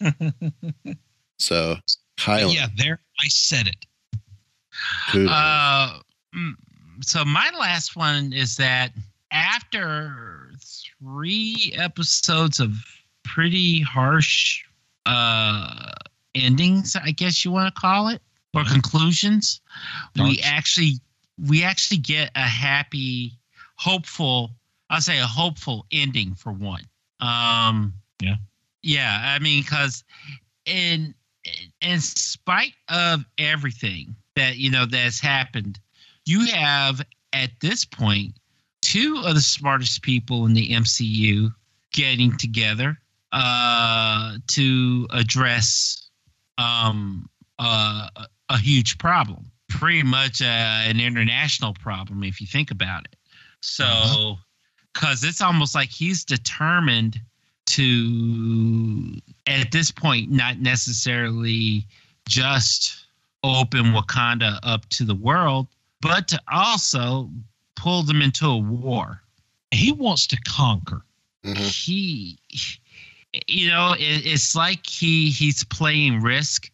[1.38, 1.76] So,
[2.18, 3.84] Kylan, Yeah, there I said it.
[5.10, 5.30] kudos.
[5.30, 5.98] Uh,
[6.34, 6.52] mm,
[7.02, 8.92] so my last one is that
[9.32, 10.50] after
[10.98, 12.72] three episodes of
[13.22, 14.64] pretty harsh
[15.06, 15.92] uh
[16.34, 18.20] endings, I guess you want to call it,
[18.54, 19.60] or conclusions,
[20.16, 20.40] we Darks.
[20.44, 20.92] actually
[21.48, 23.38] we actually get a happy,
[23.76, 24.50] hopeful.
[24.90, 26.82] I'll say a hopeful ending for one.
[27.20, 28.36] Um, Yeah.
[28.82, 29.34] yeah.
[29.34, 30.04] I mean, because
[30.64, 31.14] in
[31.80, 35.78] in spite of everything, that you know that's happened.
[36.24, 38.34] You have at this point
[38.82, 41.52] two of the smartest people in the MCU
[41.92, 42.98] getting together
[43.32, 46.08] uh, to address
[46.58, 48.08] um, uh,
[48.48, 53.16] a huge problem, pretty much uh, an international problem if you think about it.
[53.60, 54.36] So,
[54.92, 57.20] because it's almost like he's determined
[57.66, 59.14] to,
[59.46, 61.84] at this point, not necessarily
[62.28, 63.06] just
[63.42, 65.66] open Wakanda up to the world,
[66.00, 67.28] but to also
[67.74, 69.20] pull them into a war.
[69.72, 71.02] He wants to conquer.
[71.62, 72.38] He,
[73.46, 76.70] you know, it, it's like he he's playing risk,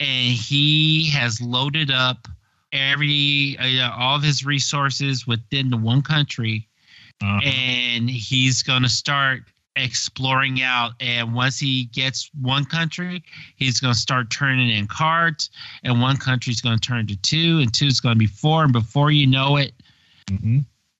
[0.00, 2.28] and he has loaded up
[2.72, 6.68] every uh, all of his resources within the one country,
[7.20, 9.42] and he's going to start
[9.76, 13.24] exploring out and once he gets one country
[13.56, 15.50] he's going to start turning in cards
[15.82, 18.62] and one country's going to turn to two and two is going to be four
[18.62, 19.72] and before you know it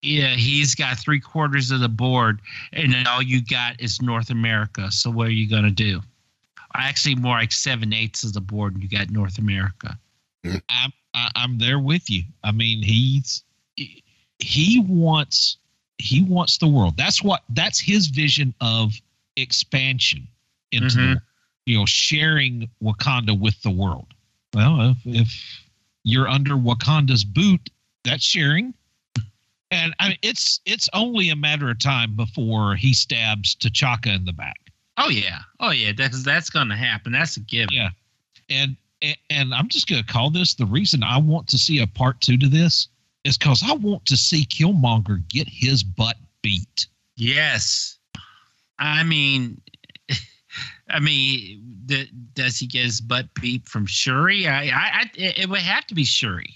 [0.04, 2.40] yeah he's got three quarters of the board
[2.72, 6.00] and then all you got is north america so what are you going to do
[6.76, 9.96] actually more like seven eighths of the board and you got north america
[10.68, 12.22] I'm I, I'm there with you.
[12.42, 13.44] I mean, he's
[14.40, 15.56] he wants
[15.98, 16.96] he wants the world.
[16.96, 18.92] That's what that's his vision of
[19.36, 20.26] expansion
[20.72, 21.14] into Mhm.
[21.14, 21.22] the,
[21.72, 24.08] you know sharing Wakanda with the world.
[24.52, 25.60] Well, if, if
[26.02, 27.70] you're under Wakanda's boot,
[28.02, 28.74] that's sharing.
[29.74, 34.24] And I mean, it's it's only a matter of time before he stabs T'Chaka in
[34.24, 34.58] the back.
[34.98, 37.88] oh yeah oh yeah that's that's going to happen that's a given Yeah.
[38.48, 41.80] And and, and I'm just going to call this the reason I want to see
[41.80, 42.88] a part two to this
[43.24, 46.86] is because I want to see Killmonger get his butt beat.
[47.16, 47.98] Yes.
[48.78, 49.60] I mean,
[50.88, 54.46] I mean, the, does he get his butt beat from Shuri?
[54.46, 56.54] I, I, I it would have to be Shuri.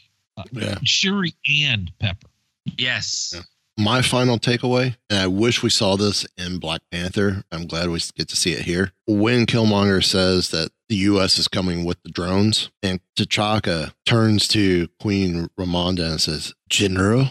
[0.53, 0.79] Yeah.
[0.85, 2.28] Shuri and Pepper.
[2.77, 3.35] Yes.
[3.81, 7.45] My final takeaway, and I wish we saw this in Black Panther.
[7.53, 8.93] I'm glad we get to see it here.
[9.07, 11.39] When Killmonger says that the U.S.
[11.39, 17.29] is coming with the drones, and T'Chaka turns to Queen Ramonda and says, General,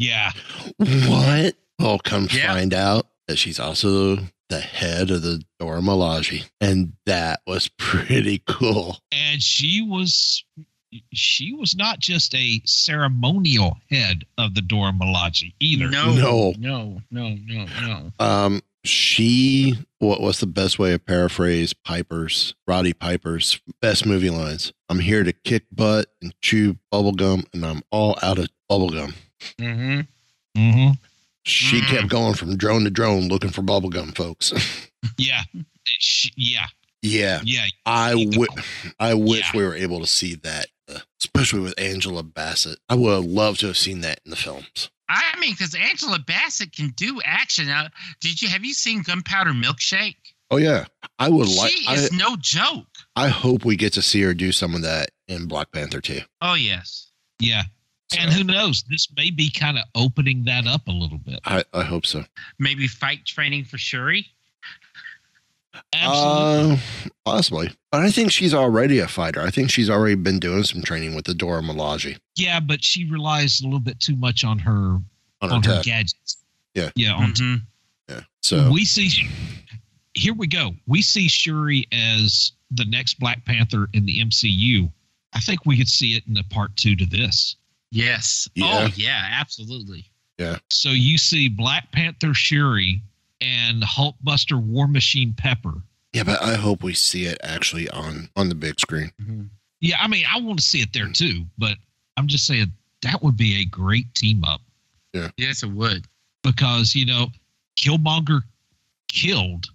[0.00, 0.32] Yeah.
[0.78, 1.54] what?
[1.78, 2.52] Well, come Yeah.
[2.52, 4.16] find out that she's also
[4.48, 6.44] the head of the Dora Milaje.
[6.60, 8.98] And that was pretty cool.
[9.12, 10.44] And she was
[11.12, 15.88] she was not just a ceremonial head of the Dora Milaje either.
[15.88, 16.52] No, No.
[16.58, 18.12] no, no, no, no.
[18.24, 24.72] Um, she what what's the best way to paraphrase Piper's Roddy Piper's best movie lines?
[24.88, 29.14] I'm here to kick butt and chew bubblegum and I'm all out of bubblegum.
[29.58, 30.00] Mm-hmm.
[30.60, 30.92] Mm-hmm.
[31.44, 31.86] She Mm.
[31.88, 34.52] kept going from drone to drone looking for bubblegum, folks.
[35.18, 35.42] Yeah.
[35.84, 36.66] She, yeah.
[37.02, 37.40] yeah.
[37.44, 37.66] Yeah.
[37.84, 38.46] I You.
[39.00, 39.58] I wish Yeah.
[39.58, 40.66] we were able to see that,
[41.20, 42.78] especially with Angela Bassett.
[42.88, 44.90] I would have loved to have seen that in the films.
[45.08, 47.66] I mean, because Angela Bassett can do action.
[47.66, 47.88] Now,
[48.20, 50.16] did you have you seen Gunpowder Milkshake?
[50.50, 50.86] Oh yeah,
[51.18, 51.70] I would like.
[51.70, 52.86] she I, is no joke.
[53.16, 56.20] I hope we get to see her do some of that in Black Panther too.
[56.40, 57.10] Oh yes.
[57.38, 57.62] Yeah.
[58.18, 58.84] And who knows?
[58.90, 61.40] This may be kind of opening that up a little bit.
[61.44, 62.24] I, I hope so.
[62.58, 64.26] Maybe fight training for Shuri.
[65.94, 66.74] Absolutely.
[66.74, 66.76] Uh,
[67.24, 67.70] possibly.
[67.90, 69.40] But I think she's already a fighter.
[69.40, 72.18] I think she's already been doing some training with the Dora Milaje.
[72.36, 74.98] yeah, but she relies a little bit too much on her
[75.40, 76.38] On on, her her gadgets.
[76.74, 76.90] Yeah.
[76.94, 77.14] Yeah.
[77.14, 77.62] On Mhm.
[78.08, 78.20] Yeah.
[78.42, 79.28] So we see
[80.14, 80.74] here we go.
[80.86, 84.90] We see Shuri as the next Black Panther in the MCU.
[85.34, 87.56] I think we could see it in the part two to this.
[87.90, 88.48] Yes.
[88.54, 88.66] Yeah.
[88.88, 90.04] Oh yeah, absolutely.
[90.38, 90.58] yeah.
[90.70, 93.02] So you see Black Panther Shuri
[93.42, 95.82] and Hulkbuster War Machine Pepper.
[96.12, 99.10] Yeah, but I hope we see it actually on on the big screen.
[99.80, 101.76] Yeah, I mean, I want to see it there too, but
[102.16, 102.72] I'm just saying
[103.02, 104.60] that would be a great team up
[105.12, 105.30] Yeah.
[105.36, 106.06] Yes, it would.
[106.44, 107.28] because, you know,
[107.76, 108.42] Killmonger
[109.08, 109.66] killed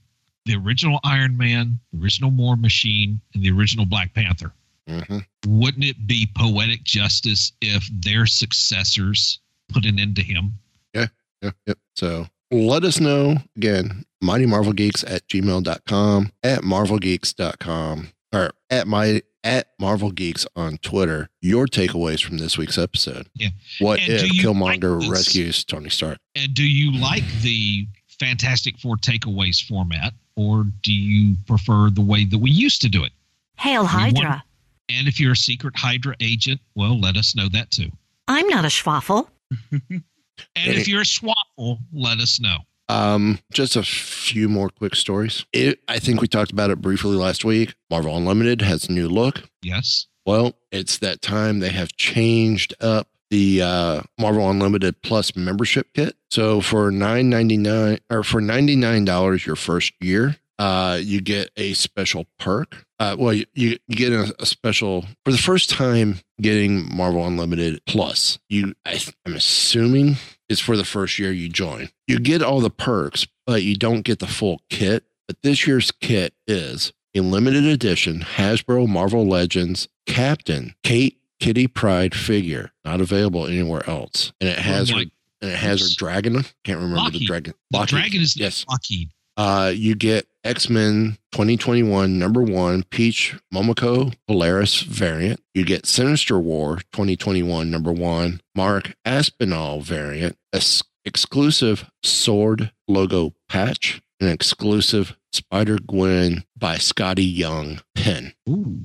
[0.46, 4.54] the original Iron Man, the original War Machine, and the original Black Panther.
[4.88, 10.54] hmm Wouldn't it be poetic justice if their successors put an end to him?
[10.94, 11.08] Yeah.
[11.42, 11.78] Yep, yep.
[11.96, 19.22] So let us know again, Mighty Marvel Geeks at gmail.com, at marvelgeeks.com, or at my
[19.44, 23.28] at Marvel Geeks on Twitter, your takeaways from this week's episode.
[23.36, 23.50] Yeah.
[23.80, 26.18] What And if do you Killmonger like rescues Tony Stark?
[26.36, 27.88] And do you like the
[28.20, 33.04] Fantastic Four takeaways format, or do you prefer the way that we used to do
[33.04, 33.12] it?
[33.58, 34.30] Hail Hydra.
[34.30, 34.42] want-
[34.90, 37.90] And if you're a secret Hydra agent, well, let us know that too.
[38.28, 39.28] I'm not a schwaffle.
[40.56, 42.58] And Any- if you're a swaffle, let us know.
[42.90, 45.46] Um, just a few more quick stories.
[45.52, 47.76] It, I think we talked about it briefly last week.
[47.90, 49.44] Marvel Unlimited has a new look.
[49.62, 50.08] Yes.
[50.26, 56.16] Well, it's that time they have changed up the uh, Marvel Unlimited Plus membership kit.
[56.32, 61.20] So for nine ninety nine or for ninety nine dollars your first year, uh, you
[61.20, 62.86] get a special perk.
[63.00, 67.82] Uh, well, you, you, get a, a special for the first time getting Marvel Unlimited
[67.86, 68.40] Plus.
[68.50, 70.16] You, I, I'm assuming
[70.50, 71.90] it's for the first year you join.
[72.08, 75.04] You get all the perks, but you don't get the full kit.
[75.28, 82.16] But this year's kit is a limited edition Hasbro Marvel Legends Captain Kate Kitty Pryde
[82.16, 85.02] figure, not available anywhere else, and it has Oh her,
[85.42, 86.44] and it has her dragon.
[86.64, 87.28] Can't remember the Lockheed.
[87.28, 87.54] dragon.
[87.72, 88.66] The dragon is yes.
[88.70, 89.10] Lockheed.
[89.38, 95.40] Uh, you get X Men 2021 number one Peach Momoko Polaris variant.
[95.54, 100.38] You get Sinister War 2021 number one Mark Aspinall variant.
[100.52, 104.02] Ex- exclusive sword logo patch.
[104.20, 108.34] An exclusive Spider Gwen by Skottie Young pen.
[108.50, 108.80] Ooh.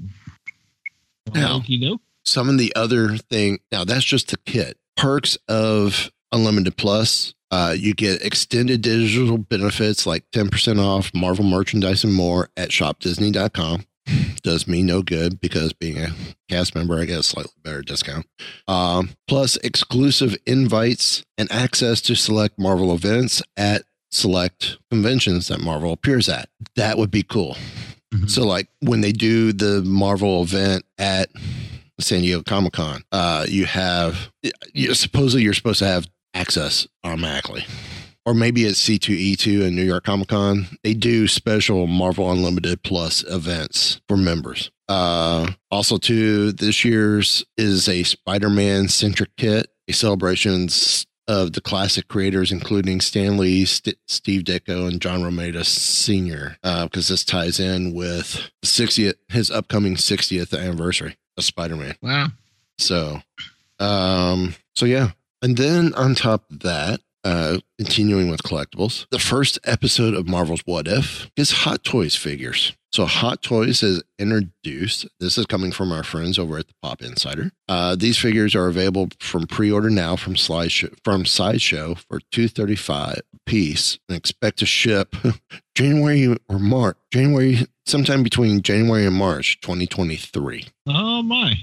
[1.32, 2.02] Now, Okey-doke.
[2.26, 7.74] some of the other thing now that's just the kit perks of unlimited plus uh,
[7.76, 13.84] you get extended digital benefits like 10% off marvel merchandise and more at shopdisney.com
[14.42, 16.08] does me no good because being a
[16.48, 18.26] cast member i get a slightly better discount.
[18.66, 25.92] Um, plus exclusive invites and access to select marvel events at select conventions that marvel
[25.92, 26.48] appears at.
[26.74, 27.56] That would be cool.
[28.26, 31.30] So like when they do the Marvel event at
[31.98, 34.30] San Diego Comic Con, uh, you have
[34.74, 37.64] you supposedly you're supposed to have access automatically.
[38.24, 43.24] Or maybe at C2E2 and New York Comic Con, they do special Marvel Unlimited Plus
[43.24, 44.70] events for members.
[44.88, 51.60] Uh, also, too, this year's is a Spider Man centric kit, a celebrations of the
[51.60, 57.58] classic creators, including Stan Lee, St- Steve Ditko, and John Romita Sr., because this ties
[57.58, 61.94] in with the 60th, his upcoming 60th anniversary of Spider Man.
[62.02, 62.28] Wow.
[62.78, 63.22] So,
[63.78, 65.10] um, so yeah.
[65.42, 70.62] And then on top of that, uh, continuing with collectibles, the first episode of Marvel's
[70.64, 72.72] What If is Hot Toys figures.
[72.92, 75.06] So Hot Toys has introduced.
[75.18, 77.50] This is coming from our friends over at the Pop Insider.
[77.68, 82.76] Uh, these figures are available from pre-order now from Slideshow from Sideshow for two thirty
[82.76, 85.16] five a piece, and expect to ship
[85.74, 86.98] January or March.
[87.10, 90.66] January, sometime between January and March, twenty twenty three.
[90.86, 91.54] Oh my.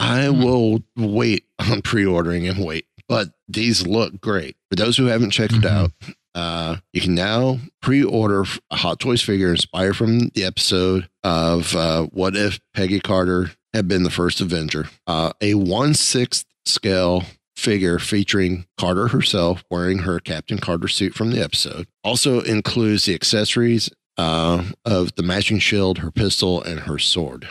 [0.00, 4.56] I will wait on pre-ordering and wait, but these look great.
[4.70, 5.90] For those who haven't checked it out,
[6.32, 12.04] uh, you can now pre-order a Hot Toys figure inspired from the episode of uh,
[12.04, 14.88] What If Peggy Carter had been the first Avenger.
[15.08, 17.24] Uh, a one sixth scale
[17.56, 21.88] figure featuring Carter herself wearing her Captain Carter suit from the episode.
[22.04, 27.48] Also includes the accessories uh, of the matching shield, her pistol, and her sword.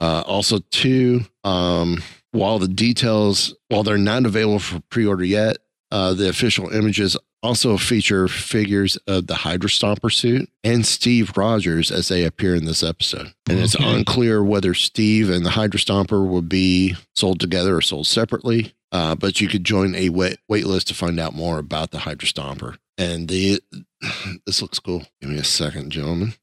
[0.00, 2.02] Uh, also, two, um,
[2.32, 5.58] while the details, while they're not available for pre-order yet,
[5.90, 11.90] uh, the official images also feature figures of the Hydra Stomper suit and Steve Rogers
[11.90, 13.32] as they appear in this episode.
[13.48, 18.06] And it's unclear whether Steve and the Hydra Stomper will be sold together or sold
[18.06, 18.74] separately.
[18.92, 22.00] Uh, but you could join a wait, wait list to find out more about the
[22.00, 22.76] Hydra Stomper.
[22.98, 23.60] And the
[24.46, 25.04] this looks cool.
[25.20, 26.34] Give me a second, gentlemen.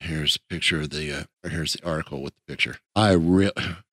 [0.00, 1.12] Here's a picture of the.
[1.12, 2.76] Uh, here's the article with the picture.
[2.96, 3.52] I real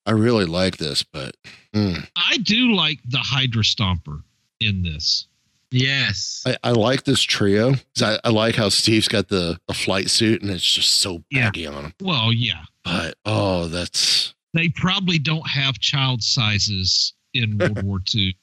[0.09, 1.37] I really like this, but
[1.71, 4.23] mm, I do like the Hydra Stomper
[4.59, 5.27] in this.
[5.69, 6.41] Yes.
[6.47, 7.75] I, I like this trio.
[8.01, 11.67] I, I like how Steve's got the, the flight suit and it's just so baggy
[11.67, 11.93] on him.
[12.01, 12.63] Well, yeah.
[12.83, 18.35] But oh, that's They probably don't have child sizes in World War II.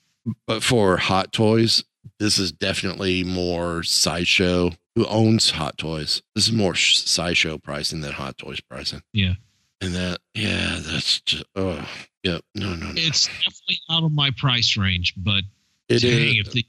[0.47, 1.83] but for Hot Toys,
[2.21, 4.71] this is definitely more sideshow.
[4.95, 6.23] Who owns Hot Toys?
[6.37, 9.03] This is more sh- sideshow pricing than Hot Toys pricing.
[9.13, 9.35] Yeah.
[9.81, 11.87] And that, yeah, that's just, oh,
[12.23, 12.93] yeah, no, no, no.
[12.97, 15.45] It's definitely out of my price range, but
[15.89, 16.65] It dang, is.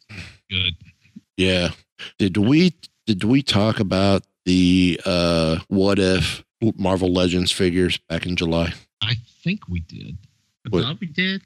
[0.49, 0.75] good.
[1.37, 1.69] Yeah.
[2.19, 2.73] Did we
[3.05, 6.43] did we talk about the uh what if
[6.75, 8.73] Marvel Legends figures back in July?
[9.01, 10.17] I think we did.
[10.65, 11.41] I What- thought we did.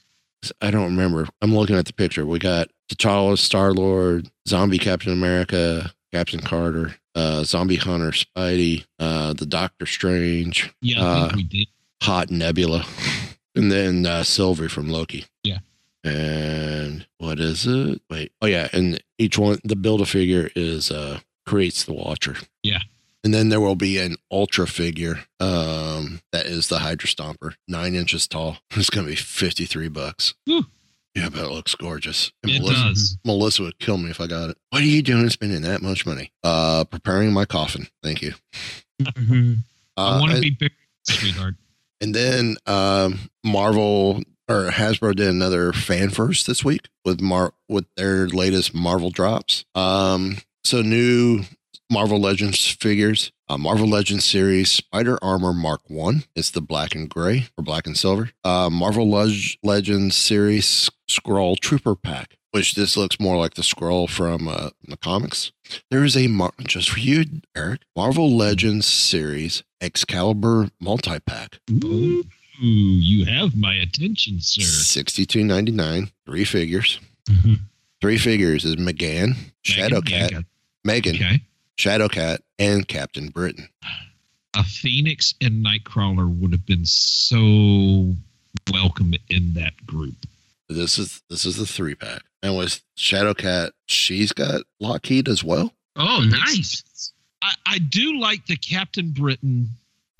[0.59, 1.28] I don't remember.
[1.43, 2.26] I'm looking at the picture.
[2.26, 9.34] We got T'Challa, Star Lord, Zombie Captain America, Captain Carter, uh, Zombie Hunter, Spidey, uh,
[9.34, 11.68] the Doctor Strange, Yeah, uh, we did.
[12.03, 12.86] Hot Nebula,
[13.55, 15.26] and then uh, Sylvie from Loki.
[15.43, 15.59] Yeah.
[16.03, 18.01] And what is it?
[18.09, 18.32] Wait.
[18.41, 22.38] Oh yeah, and each one the build a figure is uh creates the Watcher.
[22.64, 22.80] Yeah.
[23.24, 27.93] And then there will be an ultra figure um that is the Hydra Stomper, nine
[27.93, 28.57] inches tall.
[28.76, 30.34] It's gonna be fifty three bucks.
[30.45, 30.66] Whew.
[31.16, 32.32] Yeah, but it looks gorgeous.
[32.43, 33.18] And It Melissa, does.
[33.26, 34.57] Melissa would kill me if I got it.
[34.70, 36.32] What are you doing spending that much money?
[36.43, 37.88] Uh preparing my coffin.
[38.03, 38.34] Thank you.
[39.01, 39.57] Mhm.
[39.97, 40.72] Uh, I want to be buried,
[41.03, 41.55] sweetheart.
[41.99, 47.86] And then um, Marvel or Hasbro did another fan first this week with Mar with
[47.97, 49.66] their latest Marvel drops.
[49.76, 51.43] Um, so new
[51.91, 53.31] Marvel Legends figures.
[53.49, 56.23] Uh, Marvel Legends series Spider Armor Mark One.
[56.35, 58.31] It's the black and gray or black and silver.
[58.43, 64.07] Uh, Marvel Leg- Legends series Scroll Trooper pack, which this looks more like the scroll
[64.07, 65.51] from uh, the comics.
[65.89, 67.25] There is a Mar- just for you,
[67.55, 67.81] Eric.
[67.95, 71.59] Marvel Legends series Excalibur multi pack.
[71.83, 72.23] Ooh,
[72.61, 74.61] you have my attention, sir.
[74.61, 76.11] Sixty two ninety nine.
[76.25, 76.99] Three figures.
[77.29, 77.59] Mhm.
[77.99, 79.35] Three figures is Meggan,
[79.65, 80.45] Shadowcat, Meggan.
[80.85, 81.41] Meggan, Okay.
[81.78, 83.69] Shadowcat, and Captain Britain.
[84.55, 88.15] A Phoenix and Nightcrawler would have been so
[88.72, 90.15] welcome in that group.
[90.69, 92.22] This is this is the three pack.
[92.43, 95.74] And with Shadowcat, she's got Lockheed as well.
[95.95, 97.11] Oh, nice.
[97.41, 99.69] I, I do like the Captain Britain,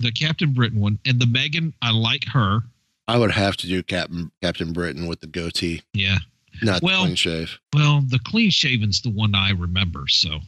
[0.00, 1.72] the Captain Britain one, and the Meggan.
[1.82, 2.60] I like her.
[3.08, 6.18] I would have to do Captain Captain Britain with the goatee, Yeah.
[6.62, 7.58] not Well- the clean shave.
[7.74, 10.06] Well, the clean shaven's the one I remember.
[10.08, 10.40] So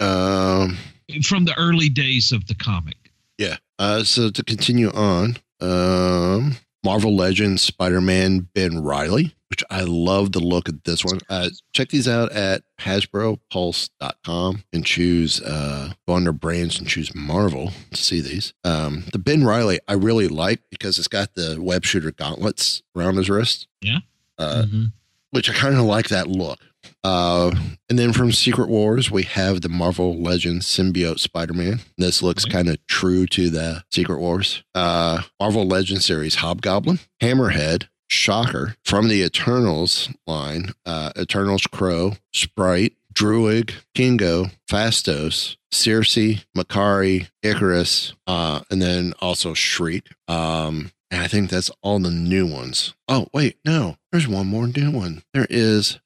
[0.00, 0.76] Um,
[1.22, 2.96] from the early days of the comic.
[3.38, 3.56] yeah.
[3.78, 10.32] Uh, so to continue on, um, Marvel Legends Spider Man Ben Reilly, which I love
[10.32, 11.18] the look of this one.
[11.28, 17.72] Uh, check these out at HasbroPulse.com and choose, uh, go under brands and choose Marvel
[17.90, 18.52] to see these.
[18.64, 23.16] Um, the Ben Reilly I really like because it's got the web shooter gauntlets around
[23.16, 23.66] his wrist.
[23.80, 23.98] Yeah.
[24.38, 24.92] Uh, Mhm.
[25.30, 26.58] which I kind of like that look.
[27.02, 27.50] Uh,
[27.88, 31.80] and then from Secret Wars, we have the Marvel Legends symbiote Spider Man.
[31.98, 32.52] This looks Okay.
[32.52, 34.62] kind of true to the Secret Wars.
[34.74, 42.94] Uh, Marvel Legends series Hobgoblin, Hammerhead, Shocker from the Eternals line, uh, Eternals Kro, Sprite,
[43.14, 50.08] Druig, Kingo, Phastos, Circe, Makkari, Ikaris, uh, and then also Shriek.
[50.28, 52.94] Um, and I think that's all the new ones.
[53.08, 55.22] Oh, wait, no, there's one more new one.
[55.34, 55.98] There is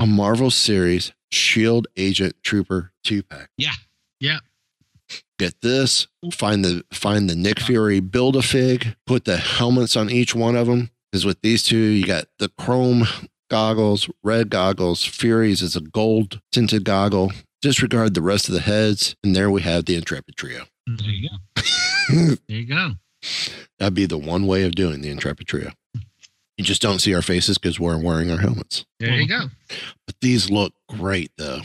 [0.00, 3.50] a Marvel series Shield Agent Trooper two pack.
[3.56, 3.72] Yeah.
[4.18, 4.38] Yeah.
[5.38, 6.06] Get this.
[6.32, 8.96] Find the find the Nick Fury build a fig.
[9.06, 10.90] Put the helmets on each one of them.
[11.10, 13.04] Because with these two, you got the chrome
[13.50, 15.04] goggles, red goggles.
[15.04, 17.32] Furies is a gold tinted goggle.
[17.62, 20.64] Disregard the rest of the heads, and there we have the Intrepid trio.
[20.86, 21.36] There you go.
[22.48, 22.92] There you go.
[23.78, 25.70] That'd be the one way of doing the Intrepid trio.
[26.60, 28.84] You just don't see our faces because we're wearing our helmets.
[28.98, 29.46] There you go.
[30.04, 31.60] But these look great, though.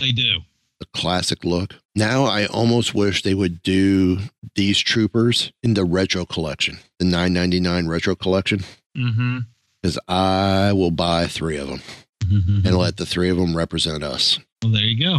[0.00, 0.38] They do.
[0.80, 1.74] the classic look.
[1.94, 4.20] Now I almost wish they would do
[4.54, 8.60] these troopers in the retro collection, the 999 retro collection,
[8.96, 9.40] Mm-hmm.
[9.82, 11.82] because I will buy three of them
[12.30, 14.38] and let the three of them represent us.
[14.62, 15.18] Well, there you go.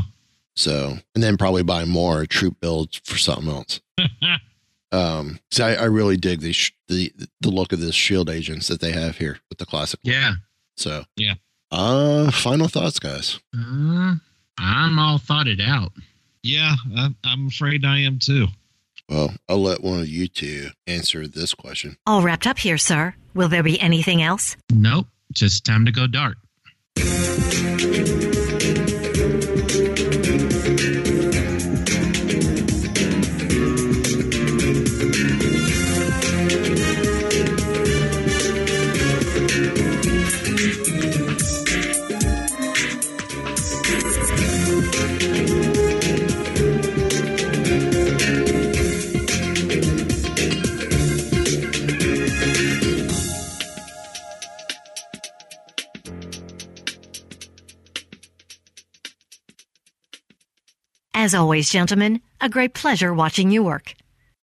[0.56, 3.80] So, and then probably buy more troop builds for something else.
[4.92, 7.12] Um, so I, I really dig the, sh- the
[7.42, 10.00] the look of this shield agents that they have here with the classic.
[10.04, 10.34] Yeah.
[10.78, 11.34] So, Yeah.
[11.72, 13.40] Uh, final thoughts, guys.
[13.56, 14.16] Uh,
[14.58, 15.92] I'm all thought it out.
[16.42, 18.48] Yeah, I, I'm afraid I am too.
[19.08, 21.98] Well, I'll let one of you two answer this question.
[22.08, 23.14] All wrapped up here, sir.
[23.36, 24.56] Will there be anything else?
[24.72, 25.08] Nope.
[25.34, 26.38] Just time to go dark.
[61.30, 63.94] As always, gentlemen, a great pleasure watching you work.